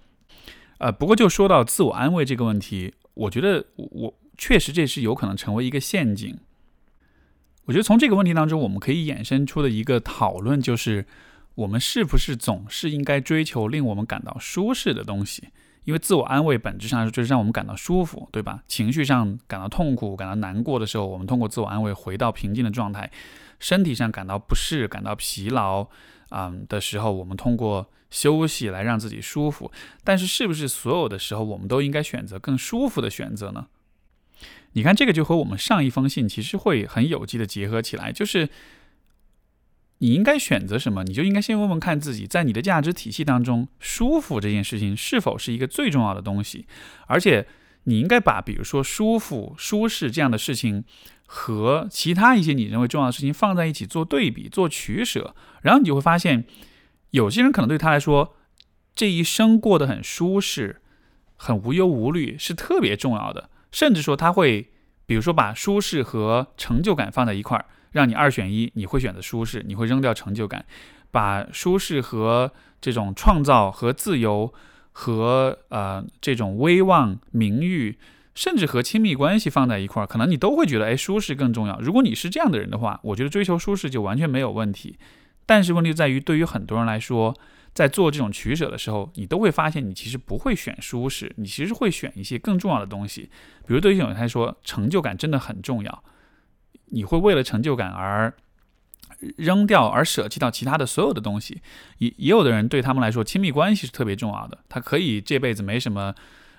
[0.78, 2.94] 呃，不过就说到自我安慰这个问题。
[3.14, 6.38] 我觉得我确实这是有可能成为一个陷阱。
[7.66, 11.06] 我觉得从这个问题当中，我们可以衍生出的一个讨论就是：
[11.54, 15.48] 我们是不是总是应该追求令我们感到舒适的东西？
[15.84, 18.62] 因为自我安慰本质上就是让我们感到舒服，对吧？
[18.66, 23.08] 情绪上感到痛苦、感到难过的时候，我们通过自我安慰回到平静的状态；
[23.58, 25.88] 身体上感到不适、感到疲劳，
[26.30, 27.90] 嗯的时候，我们通过。
[28.10, 29.70] 休息来让自己舒服，
[30.02, 33.68] 但是是不是所有的时候我们都应该选择更舒服的选择呢？
[34.72, 38.48] 你看，这个就和我们上一封信其实会很有机的结合起来，就是
[39.98, 46.66] 你应该选择什么，你就应该先问问看自己，在你的价值体系当中，舒服这件事情是否是一个最重要的东西，
[47.06, 47.46] 而且
[47.84, 50.84] 你应该把比如说舒服、舒适这样的事情
[51.26, 56.44] 和其他一些你认为重要的事情放在一起做对比、做取舍，然后你就会发现。
[57.10, 58.36] 有些人可能对他来说，
[58.94, 60.80] 这一生过得很舒适，
[61.34, 63.50] 很无忧无虑是特别重要的。
[63.72, 64.70] 甚至说他会，
[65.06, 70.64] 比如说把舒适和成就感放在一块儿，让你二选一，你会选择舒适，你会扔掉成就感。
[71.10, 74.54] 把舒适和这种创造和自由
[74.92, 77.96] 和呃这种威望、名誉，
[78.34, 81.78] 甚至和亲密关系放在一块儿，可能你都会觉得，哎，舒适更重要。
[81.80, 84.98] 如果你是这样的人的话，我觉得追求舒适就完全没有问题。
[85.46, 87.36] 但是问题在于，对于很多人来说，
[87.72, 93.30] 在做这种取舍的时候，你都会发现，你其实不会选舒适，你其实会选一些更重要的东西。
[93.66, 96.04] 比如对于有人来说，成就感真的很重要，
[96.86, 98.32] 你会为了成就感而
[99.36, 101.60] 扔掉、而舍弃到其他的所有的东西。
[101.98, 106.14] 也也有的人对他们来说，亲密关系是特别重要的，他可以这辈子没什么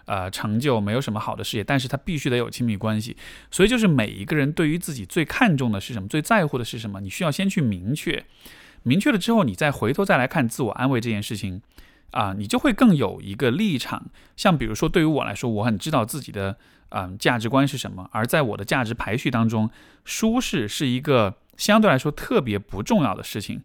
[0.05, 3.15] 呃成就，没有什么好的事业，但是他必须得有亲密关系。
[3.49, 8.25] 所以就是每一个人对于自己最看重的是什么，最在乎的是什么，你需要先去明确。
[8.83, 11.61] 明确了之后，你再回头再来看自我安慰这件事情，
[12.11, 14.07] 啊，你就会更有一个立场。
[14.35, 16.57] 像比如说，对于我来说，我很知道自己的
[16.89, 19.69] 嗯价值观是什么，而在我的价值排序当中，
[20.03, 23.61] 舒适是一个相对来说特别不重要的事情。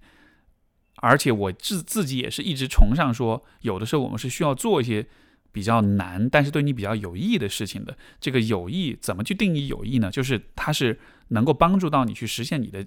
[0.96, 5.06] 而且我自自己也是一直崇尚说，有的时候我们是需要做一些
[5.50, 7.96] 比较难，但是对你比较有益的事情的。
[8.20, 10.10] 这个有益怎么去定义有益呢？
[10.10, 12.86] 就是它是能够帮助到你去实现你的。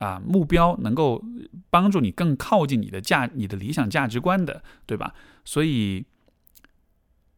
[0.00, 1.24] 啊，目标能够
[1.70, 5.14] 帮助你更靠近你的价、你的理想价值观的，对吧？
[5.44, 6.04] 所以，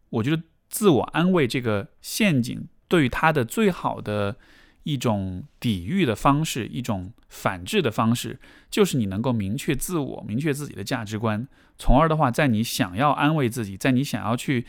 [0.09, 4.39] 我觉得自我安慰这个陷阱，对于它的最好的
[4.87, 8.39] 一种抵御的方式，一种反制的方式，
[8.71, 14.65] 就是你能够明确自我、明确自己的价值观，从而的话，在你想要安慰自己，在你想要去，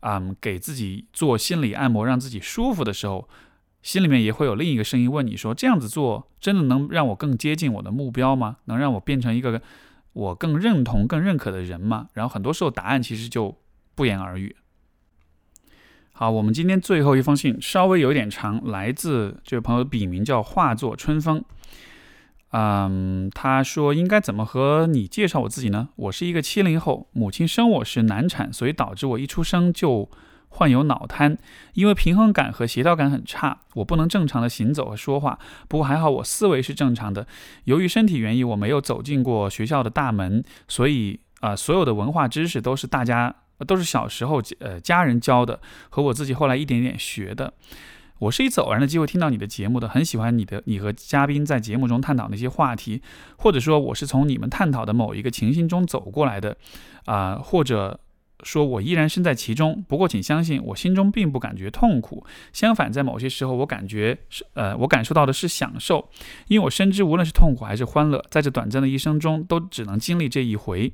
[0.00, 3.28] 嗯，给自己做心理按摩，让自己舒服的时候。
[3.82, 8.58] 心里面也会有另一个声音问你说：“这样子做真的能让我更接近我的目标吗？
[8.66, 9.62] 能让我变成一个
[10.12, 13.56] 我更认同、更认可的人吗？”然后很多时候答案其实就
[13.94, 14.54] 不言而喻。
[16.20, 21.42] 好，我们今天最后一封信稍微有点长，来自这位朋友笔名叫化作春风。
[22.50, 25.88] 嗯，他说：“应该怎么和你介绍我自己呢？
[25.96, 30.10] 我是一个七零后，母亲生我时难产，所以导致我一出生就。”
[30.52, 31.38] 患有脑瘫，
[31.72, 35.38] 因为平衡感和协调感很差，我不能正常的行走和说话。
[35.68, 37.26] 不过还好，我思维是正常的。
[37.64, 43.34] 由于身体原因，我没有走进过学校的大门，所以啊，所有的文化知识都是大家
[43.64, 47.52] 都是小时候呃家人教的，和我自己后来一点点学的。
[48.18, 53.00] 我是一次偶然的机会听到你的节目的，很喜欢你的你和嘉宾在节目中探讨那些话题，
[53.38, 56.56] 或者说我是从你们探讨的某一个情形中走过来的，
[57.04, 58.00] 啊，或者。
[58.42, 62.24] 说我依然身在其中，不过请相信，我心中并不感觉痛苦。
[62.54, 66.08] 相反，在某些时候，我感觉是呃，我感受到的是享受，
[66.48, 70.90] 因为我深知，无论是痛苦还是欢乐，在这短暂的一生中，都只能经历这一回。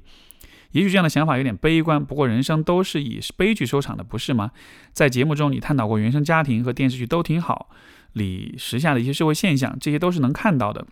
[0.72, 4.50] 也许这样的想法有点悲观，不过人生都是以悲剧收场的，不是吗？
[4.92, 7.70] 在节目中你探讨过原生家庭和电视剧都挺好
[8.12, 10.86] 里时下的一些社会现象，这些都是能看到的，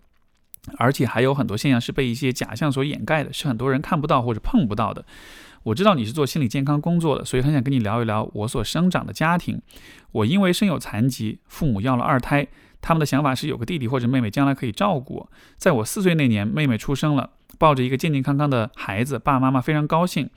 [0.77, 5.05] 而且还有很多现象是被一些假象所掩盖的，是很多人看不到或者碰不到的。
[5.63, 9.59] 我知道你是做心理健康工作的，所以很想跟你聊一聊我所生长的家庭。
[10.11, 12.47] 我因为身有残疾，父母要了二胎，
[12.81, 15.31] 他们的想法是有个弟弟或者妹妹将来可以照顾我。
[15.57, 20.29] 在我四岁那年，妹妹出生了，抱着一个健健康康的孩子，爸爸妈妈非常高兴，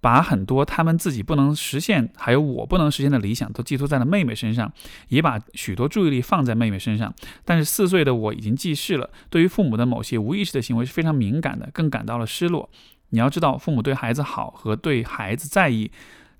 [0.00, 4.72] 把很多他们自己不能实现，还有我不能实现的理想都寄托在了妹妹身上，
[5.08, 7.12] 也把许多注意力放在妹妹身上。
[7.44, 12.70] 但是四岁的我已经记事了，对于父母的某些无意识的行为是非常敏感的，更感到了失落。
[13.10, 15.90] 你要知道，父母对孩子好和对孩子在意，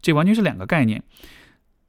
[0.03, 1.03] 这完全是两个概念，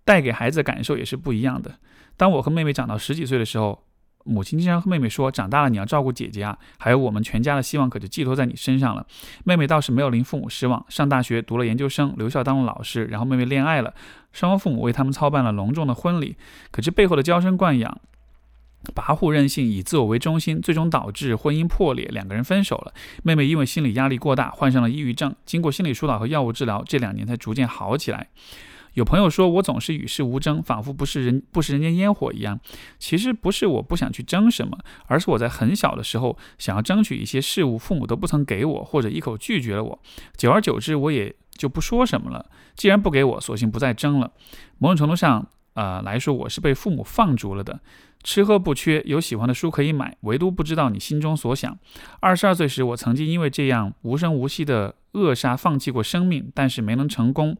[0.05, 1.75] 带给孩子的感受也是不一样的。
[2.15, 3.83] 当我和妹妹长到十几岁的时候，
[4.27, 9.05] 母亲经常和妹妹说：“长大了你要照顾姐姐啊，还有我们全家的希望可就寄托在你身上了。”
[9.45, 13.93] 妹妹倒是没有令父母失望，上大学读了研究生，留校当了老师，然后妹妹恋爱了，
[14.31, 16.35] 双方父母为他们操办了隆重的婚礼。
[16.71, 17.99] 可这背后的娇生惯养。
[18.95, 22.93] 跋扈任性，以自我为中心，最终导致婚姻破裂，两个人分手了。
[23.23, 28.29] 妹妹因为心理压力过大，患上了抑郁症，经过心理疏导和药物治疗，这两年才逐渐好起来。
[28.97, 32.59] 有朋友说我总是与世无争，仿佛不是人不食人间烟火一样。
[32.97, 34.75] 其实不是我不想去争什么，
[35.05, 39.99] 而是我在很小的时候想要争取一些事物，父母都不曾给我，或者一口拒绝了我。
[40.35, 42.43] 久而久之，我也就不说什么了。
[42.75, 44.31] 既然不给我，索性不再争了。
[44.79, 47.79] 某种程度上，呃来说，我是被父母放逐了的。
[48.23, 51.77] 吃喝不缺，有喜欢的书可以买，唯独不知道你心中所想。
[52.19, 57.55] 二十二岁时，我曾经因为这样无声无息的扼杀，放弃过生命，但是没能成功。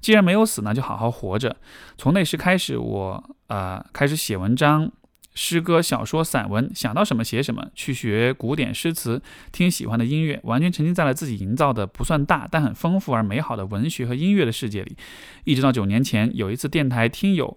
[0.00, 1.56] 既然没有死，那就好好活着。
[1.96, 4.90] 从那时开始，我呃开始写文章、
[5.34, 14.96] 诗歌、小说、散文，想到什么写什么，去学古典诗词，听喜欢的音乐，完全沉浸在了自己营造的不算大但很丰富而美好的文学和音乐的世界里。
[15.44, 17.56] 一直到九年前，有一次电台听友。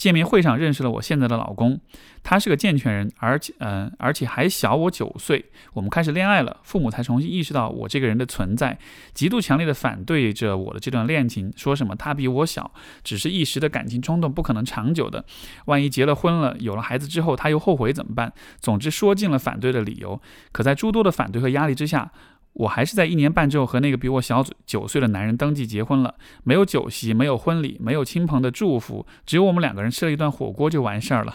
[0.00, 1.78] 见面会上认识了我现在的老公，
[2.22, 5.44] 他是个健全人，而且嗯，而且还小我九岁。
[5.74, 8.78] 我们开始恋爱了，父母才重新意识到我这个人的存在，
[9.12, 12.72] 极度强烈的反对着我的这段恋情，说什么他比我小，
[13.04, 15.22] 只是一时的感情冲动，不可能长久的。
[15.66, 18.32] 万一结了婚了，有了孩子之后，他又后悔怎么办？
[18.58, 20.18] 总之说尽了反对的理由。
[20.50, 22.10] 可在诸多的反对和压力之下。
[22.52, 31.34] 我还是在一年半之后和那个比我小九岁的男人登记结婚了，没有酒席，没有婚礼，没有亲朋的祝福，只有我们两个人吃了一顿火锅就完事儿了。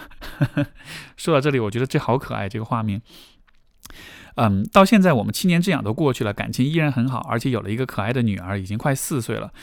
[1.18, 3.02] 说到这里，我觉得这好可爱，这个画面。
[4.36, 9.54] 嗯，到现在我们七年之痒都过去了，感情依然很好，而且有了一个可爱的女儿，已经快四岁了。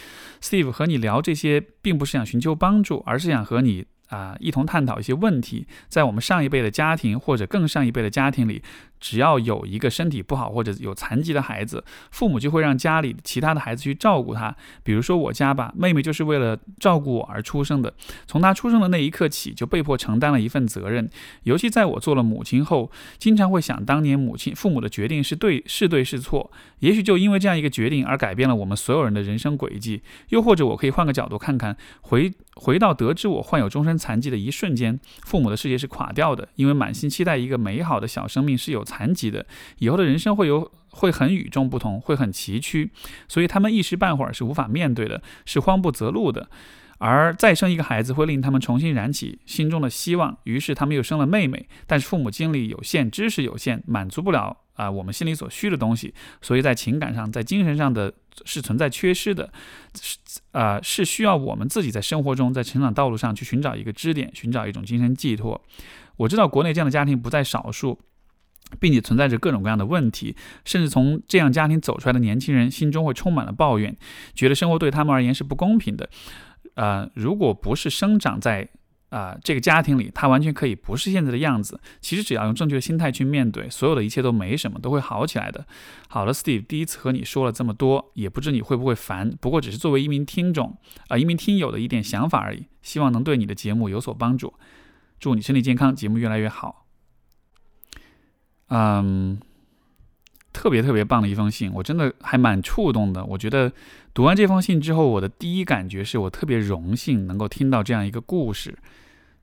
[0.41, 3.87] Steve 和你聊这些，并不是想寻求帮助，而是想和你。
[4.09, 5.67] 啊，一同探讨一些问题。
[5.89, 8.63] 在我们上一辈的家庭或者更上一辈的家庭里，
[9.03, 14.55] 只要有一个身体不好或者有残疾的孩子，父母就会让家里其他的孩子去照顾他。
[14.85, 17.93] 比如说我家吧，妹妹就是为了照顾我而出生的。
[18.27, 21.11] 从她出生的那一刻起，就被迫承担了一份责任。
[21.43, 26.51] 尤其在我做了母亲后，经常会想，当年母亲父母的决定是对是对是错。
[26.81, 30.03] 也许就因为这样一个决定而改变了我们所有人的人生轨迹。
[30.29, 33.93] 又或者我可以换个角度看看，回回到得知我患有终身。
[34.03, 39.47] 残疾的一瞬间，父母的世界是垮掉的，因为满心期待一个美好的小生命是有残疾的，
[39.79, 42.91] 以后的人生会有会很与众不同，会很崎岖，
[43.27, 46.49] 所以他们一时半会儿是无法面对的，是慌不择路的。
[46.99, 51.69] 而再生一个孩子会令他们重新燃起心中的希望，于是他们又生了妹妹。
[51.85, 58.15] 但是父母精力有限，知识有限，满足不了啊我们心里所需的东西，所以在情感上，在精神上的
[58.45, 59.53] 是存在缺失的，
[60.01, 60.17] 是
[60.53, 65.61] 啊是需要我们自己在生活中，在成长道路上去寻找一个支点，寻找一种精神寄托。
[66.19, 67.99] 我知道国内这样的家庭不在少数，
[68.81, 73.97] 并且存在着各种各样的问题，甚至从这样家庭走出来的年轻人心中会充满了抱怨，
[74.35, 76.09] 觉得生活对他们而言是不公平的。
[76.75, 78.67] 呃，如果不是生长在
[79.11, 81.79] 啊这个家庭里，他完全可以不是现在的样子。
[82.01, 85.67] 其实只要用正确的心态去面对，所有的一切都没什么，都会好起来的。
[86.09, 89.31] 好了，Steve，第一次和你说了这么多，也不知你会不会烦。
[89.39, 94.55] 不过只是作为一名听众啊，一名听友的一点想法而已，希望能对你的节目有所帮助。
[95.21, 96.82] 祝你身体健康，节目越来越好。
[98.73, 99.39] 嗯。
[100.55, 103.25] 特别特别棒的一封信，我真的还蛮触动的。
[103.25, 103.73] 我觉得
[104.13, 108.77] 读完这封信之后，我的第一感觉是我特别荣幸能够听到这样一个故事。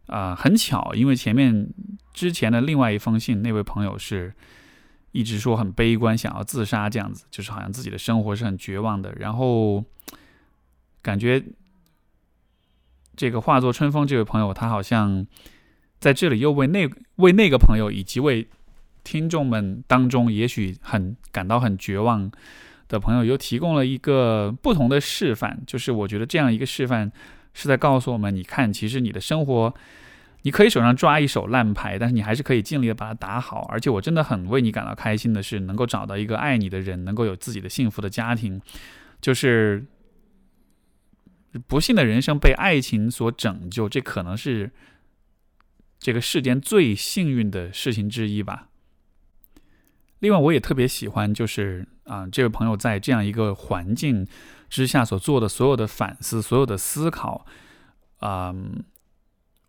[0.06, 1.68] 啊，很巧，因为前面
[2.14, 4.32] 之前的另外一封信，那位朋友是
[5.12, 9.12] 一直说很悲观，想要自杀，这样子，就是好像自己的生活是很绝望的。
[9.18, 9.84] 然后
[11.02, 11.44] 感觉
[13.16, 15.26] 这个化作春风这位朋友，他好像
[16.00, 18.48] 在这里又为那为那个朋友以及为。
[19.04, 22.32] 听众们当中，也许很感到很绝望
[22.88, 27.12] 的朋友又提供了一个不同的示范，就是我觉得这样一个示范
[27.54, 29.74] 是在告诉我们：你看，其实你的生活，
[30.44, 33.68] 你可以手上抓一手烂牌，但是你还是可以尽力的把它打好。
[33.70, 38.62] 而且我真的很为你感到开心的是，能够找到一个爱你的人，能够有自己的幸福的家庭，
[39.20, 39.86] 就是
[41.68, 44.72] 不幸的人生被爱情所拯救，这可能是
[46.00, 48.69] 这个世间最幸运的事情之一吧。
[50.20, 54.28] 另外，我也特别喜欢，就是啊，这位朋友在这样一个环境
[54.70, 57.46] 之下所做的所有的反思、所有的思考，
[58.18, 58.54] 啊，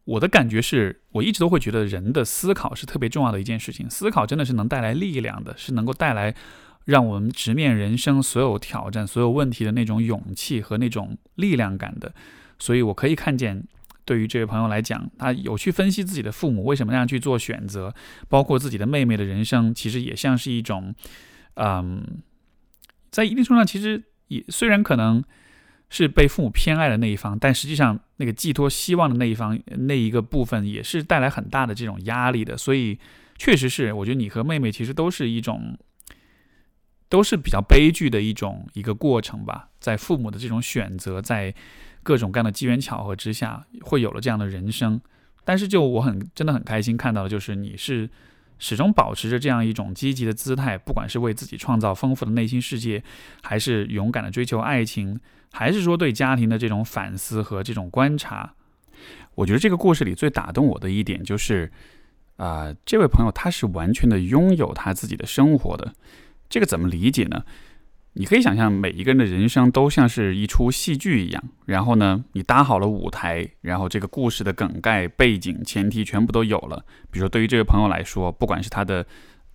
[0.05, 3.89] 我的感觉是，我一直都会觉得人的思考是特别重要的一件事情。
[3.89, 6.35] 思考真的是能带来力量的，是能够带来
[6.85, 12.13] 让我们直面人生所有挑战、所有问题的那种勇气和那种力量感的。
[12.59, 13.65] 所以我可以看见。
[14.11, 17.95] 对于这位朋友来讲，他有去分析自己的父母为什么那样去做选择，
[18.29, 20.93] 包括自己的妹妹的人生，其实也像是一种，
[21.55, 22.05] 嗯，
[23.13, 25.23] 在一定程度上，其实也虽然可能
[25.91, 32.57] 是被父母偏爱的那一方，但实际上那个寄托希望的那一方那一个部分，也是带来很大的这种压力的。
[32.57, 32.99] 所以，
[33.39, 35.79] 确实是，我觉得你和妹妹其实都是一种，
[37.09, 41.55] 都是比较悲剧的一种一个过程吧，在父母的这种选择，在。
[42.03, 45.01] 各种各样的机缘巧合之下，会有了这样的人生。
[45.45, 48.09] 但是，就我很真的很开心看到的，就是你是
[48.59, 53.03] 始终保持着这样一种积极的姿态，不管是为自己创造丰富的内心世界，
[53.43, 55.19] 还是勇敢的追求爱情，
[55.51, 58.55] 还是说对家庭的这种反思和这种观察。
[59.35, 61.73] 我觉得这个故事里最打动我的一点就是，
[62.37, 65.95] 啊，这位朋友他是完全的拥有他自己的生活的。
[66.49, 67.45] 这个怎么理解呢？
[68.15, 71.43] 你可以想象，每一个人的人生都像是一出戏剧一样。
[71.67, 76.85] 然后呢，你搭好了舞台，然后这个故事的梗概、背景、前提全部都有了。
[77.11, 79.07] 比如说，对于这位朋友来说，不管是他的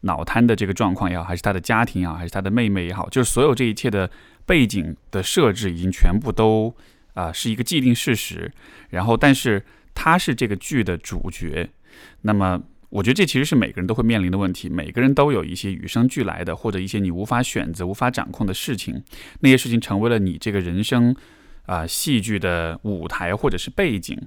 [0.02, 4.10] 脑瘫的这个状况也好，还是他的家庭也好，还是他的妹妹也好，就是所有这一切的
[4.46, 6.74] 背景的设置已经全部都
[7.14, 8.52] 啊是一个既定事实。
[8.90, 11.70] 然后，但是他是这个剧的主角，
[12.22, 12.62] 那么。
[12.96, 14.70] 我觉得这其实是每个人都会面临的问题。
[14.70, 19.04] 每个人都有一些与生俱来的，或者一些你无法选择、无法掌控的事情。
[19.42, 21.14] 那些事情成为了你这个人生
[21.66, 24.18] 啊戏剧的舞台或者是背景。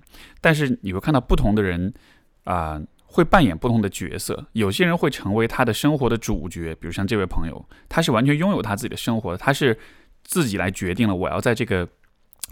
[0.43, 1.95] 但是你会看到不同的人
[2.45, 4.47] 啊会扮演不同的角色。
[4.53, 9.79] 有些人会成为他的生活的主角，比如像这位朋友，他是完全拥有他自己的生活，他是
[10.25, 11.89] 自己来决定了我要在这个。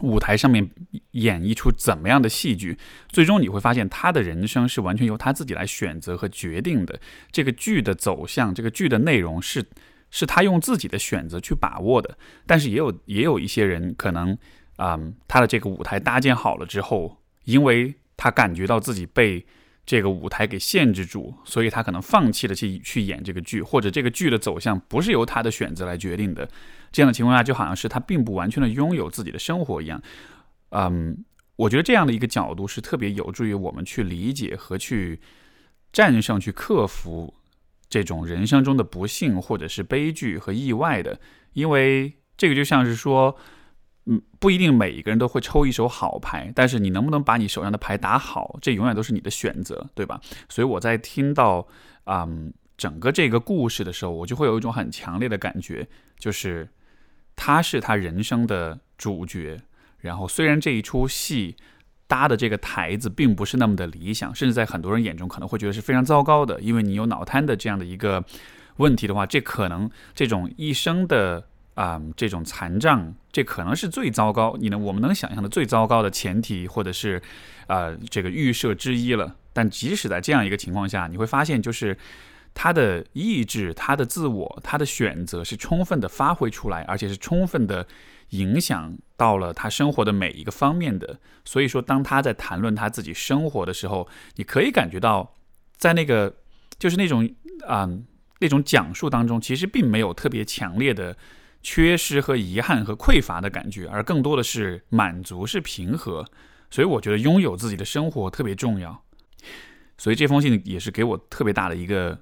[0.01, 0.69] 舞台上面
[1.13, 2.77] 演绎出怎么样的戏剧，
[3.09, 6.99] 最终你会发现他的人生是完全由他自己来选择和决定的。
[7.31, 9.65] 这个剧的走向，这个剧的内容是
[10.11, 12.17] 是他用自己的选择去把握的。
[12.47, 14.37] 但是也有也有一些人可能，
[14.77, 19.45] 啊，他的这个舞台搭建好了之后，因为他感觉到自己被。
[19.89, 26.49] 这个舞台给限制住，所以他可能放弃了去去演这个剧，或者这个剧的走向不是由他的选择来决定的。
[26.97, 30.01] 这样的情况下，就好像是他并不完全的拥有自己的生活一样。
[30.71, 31.25] 嗯，
[31.57, 35.21] 我觉得这样的一个角度是特别有助于我们去理解和去
[35.93, 37.35] 战胜、去克服
[37.91, 41.21] 这种人生中的不幸或者是悲剧和意外的，
[41.53, 43.37] 因为这个就像是说。
[44.09, 50.21] 嗯，不一定每一个人都会抽一手好牌，但是你能不能把你手上的牌打好，这永远都是你的选择，对吧？
[50.49, 51.67] 所以我在听到
[52.05, 55.85] 嗯整个这个故事的时候，我就会有一种很强烈的感觉，
[56.21, 56.69] 就是
[57.37, 59.61] 他是他人生的主角。
[59.99, 61.55] 然后虽然这一出戏
[62.09, 68.25] 搭的这个台子并不是那么的理想，甚至在很多人眼中可能会觉得是非常糟糕的，因为你有脑瘫的这样的一个
[68.79, 71.47] 问题的话，这可能这种一生的。
[71.77, 77.21] 啊，这种残障，这可能是最糟糕，你能我们能想象的最糟糕的前提，或者是，
[77.67, 79.37] 呃，这个预设之一了。
[79.53, 81.95] 但即使在这样一个情况下，你会发现，就是
[82.57, 87.87] 他的意志、他的自我、他的选择是充分的发挥出来，而且是充分的
[88.31, 91.21] 影响到了他生活的每一个方面的。
[91.45, 95.35] 所以说，当他在谈论他自己生活的时候，你可以感觉到，
[95.77, 96.35] 在那个
[96.79, 97.29] 就是那种
[97.67, 97.87] 啊
[98.41, 101.15] 那种讲述当中，其实并没有特别强烈的。
[101.63, 106.25] 缺失和遗憾和匮乏的感觉，而更多的是满足，是平和。
[106.71, 109.03] 所以我觉得拥有自己的生活特别重要。
[109.99, 112.17] 所以这封信也是给我特别大的一个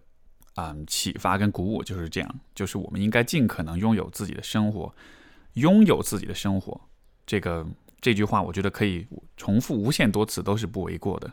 [0.55, 4.95] 啊启发跟鼓舞，就是这样，就是我们应该尽可能拥有自己的生活，
[5.55, 6.81] 拥有自己的生活。
[7.27, 7.67] 这个
[8.01, 11.33] 这句话，我觉得可以重复无限多次都是不为过的。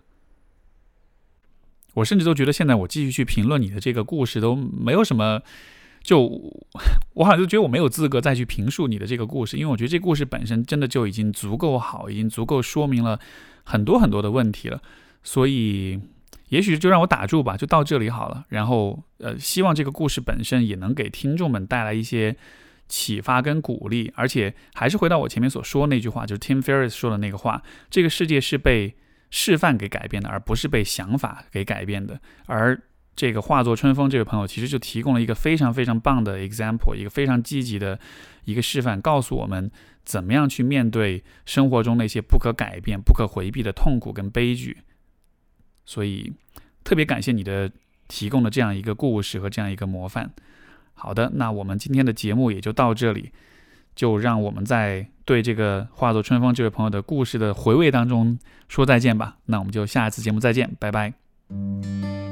[1.95, 5.41] 我甚至都觉得现在我继续去评论你的这个故事都没有什么。
[6.03, 6.19] 就
[7.13, 13.19] 我好像就觉得我没有资格再去评述你的这个故事，因为我觉得这故事本身真的就已经足够好，已经足够说明了
[13.63, 14.81] 很多很多的问题了。
[15.21, 15.99] 所以，
[16.51, 18.45] 也许就让我打住吧，就到这里好了。
[18.49, 22.35] 然后，呃，希望这个故事本身也能给听众们带来一些
[22.89, 28.93] 启发跟鼓励，而且还是回到我前面所说那句话，就是 Tim Ferriss 说的那个话：这个世界是被
[29.29, 32.19] 示范给改变的，而不是被想法给改变的。
[32.47, 32.77] 而
[33.15, 37.97] 这个化作春风这位朋友，其实就提供了一个非常非常棒的 example，一个非常积极的
[38.43, 39.71] 一个示范，告诉我们
[40.03, 44.79] 怎么样去面对生活中那些不可改变、不可回避的痛苦跟悲剧。
[45.85, 46.31] 所以，
[46.83, 47.71] 特别感谢你的
[48.07, 50.31] 提供的这样一个故事和这样一个模范。
[50.93, 53.31] 好的，那我们今天的节目也就到这里，
[53.95, 58.37] 就让我们在对这个化作春风这位朋友的故事的回味当中
[58.69, 59.37] 说再见吧。
[59.45, 62.30] 那我们就下一次节目再见，拜拜。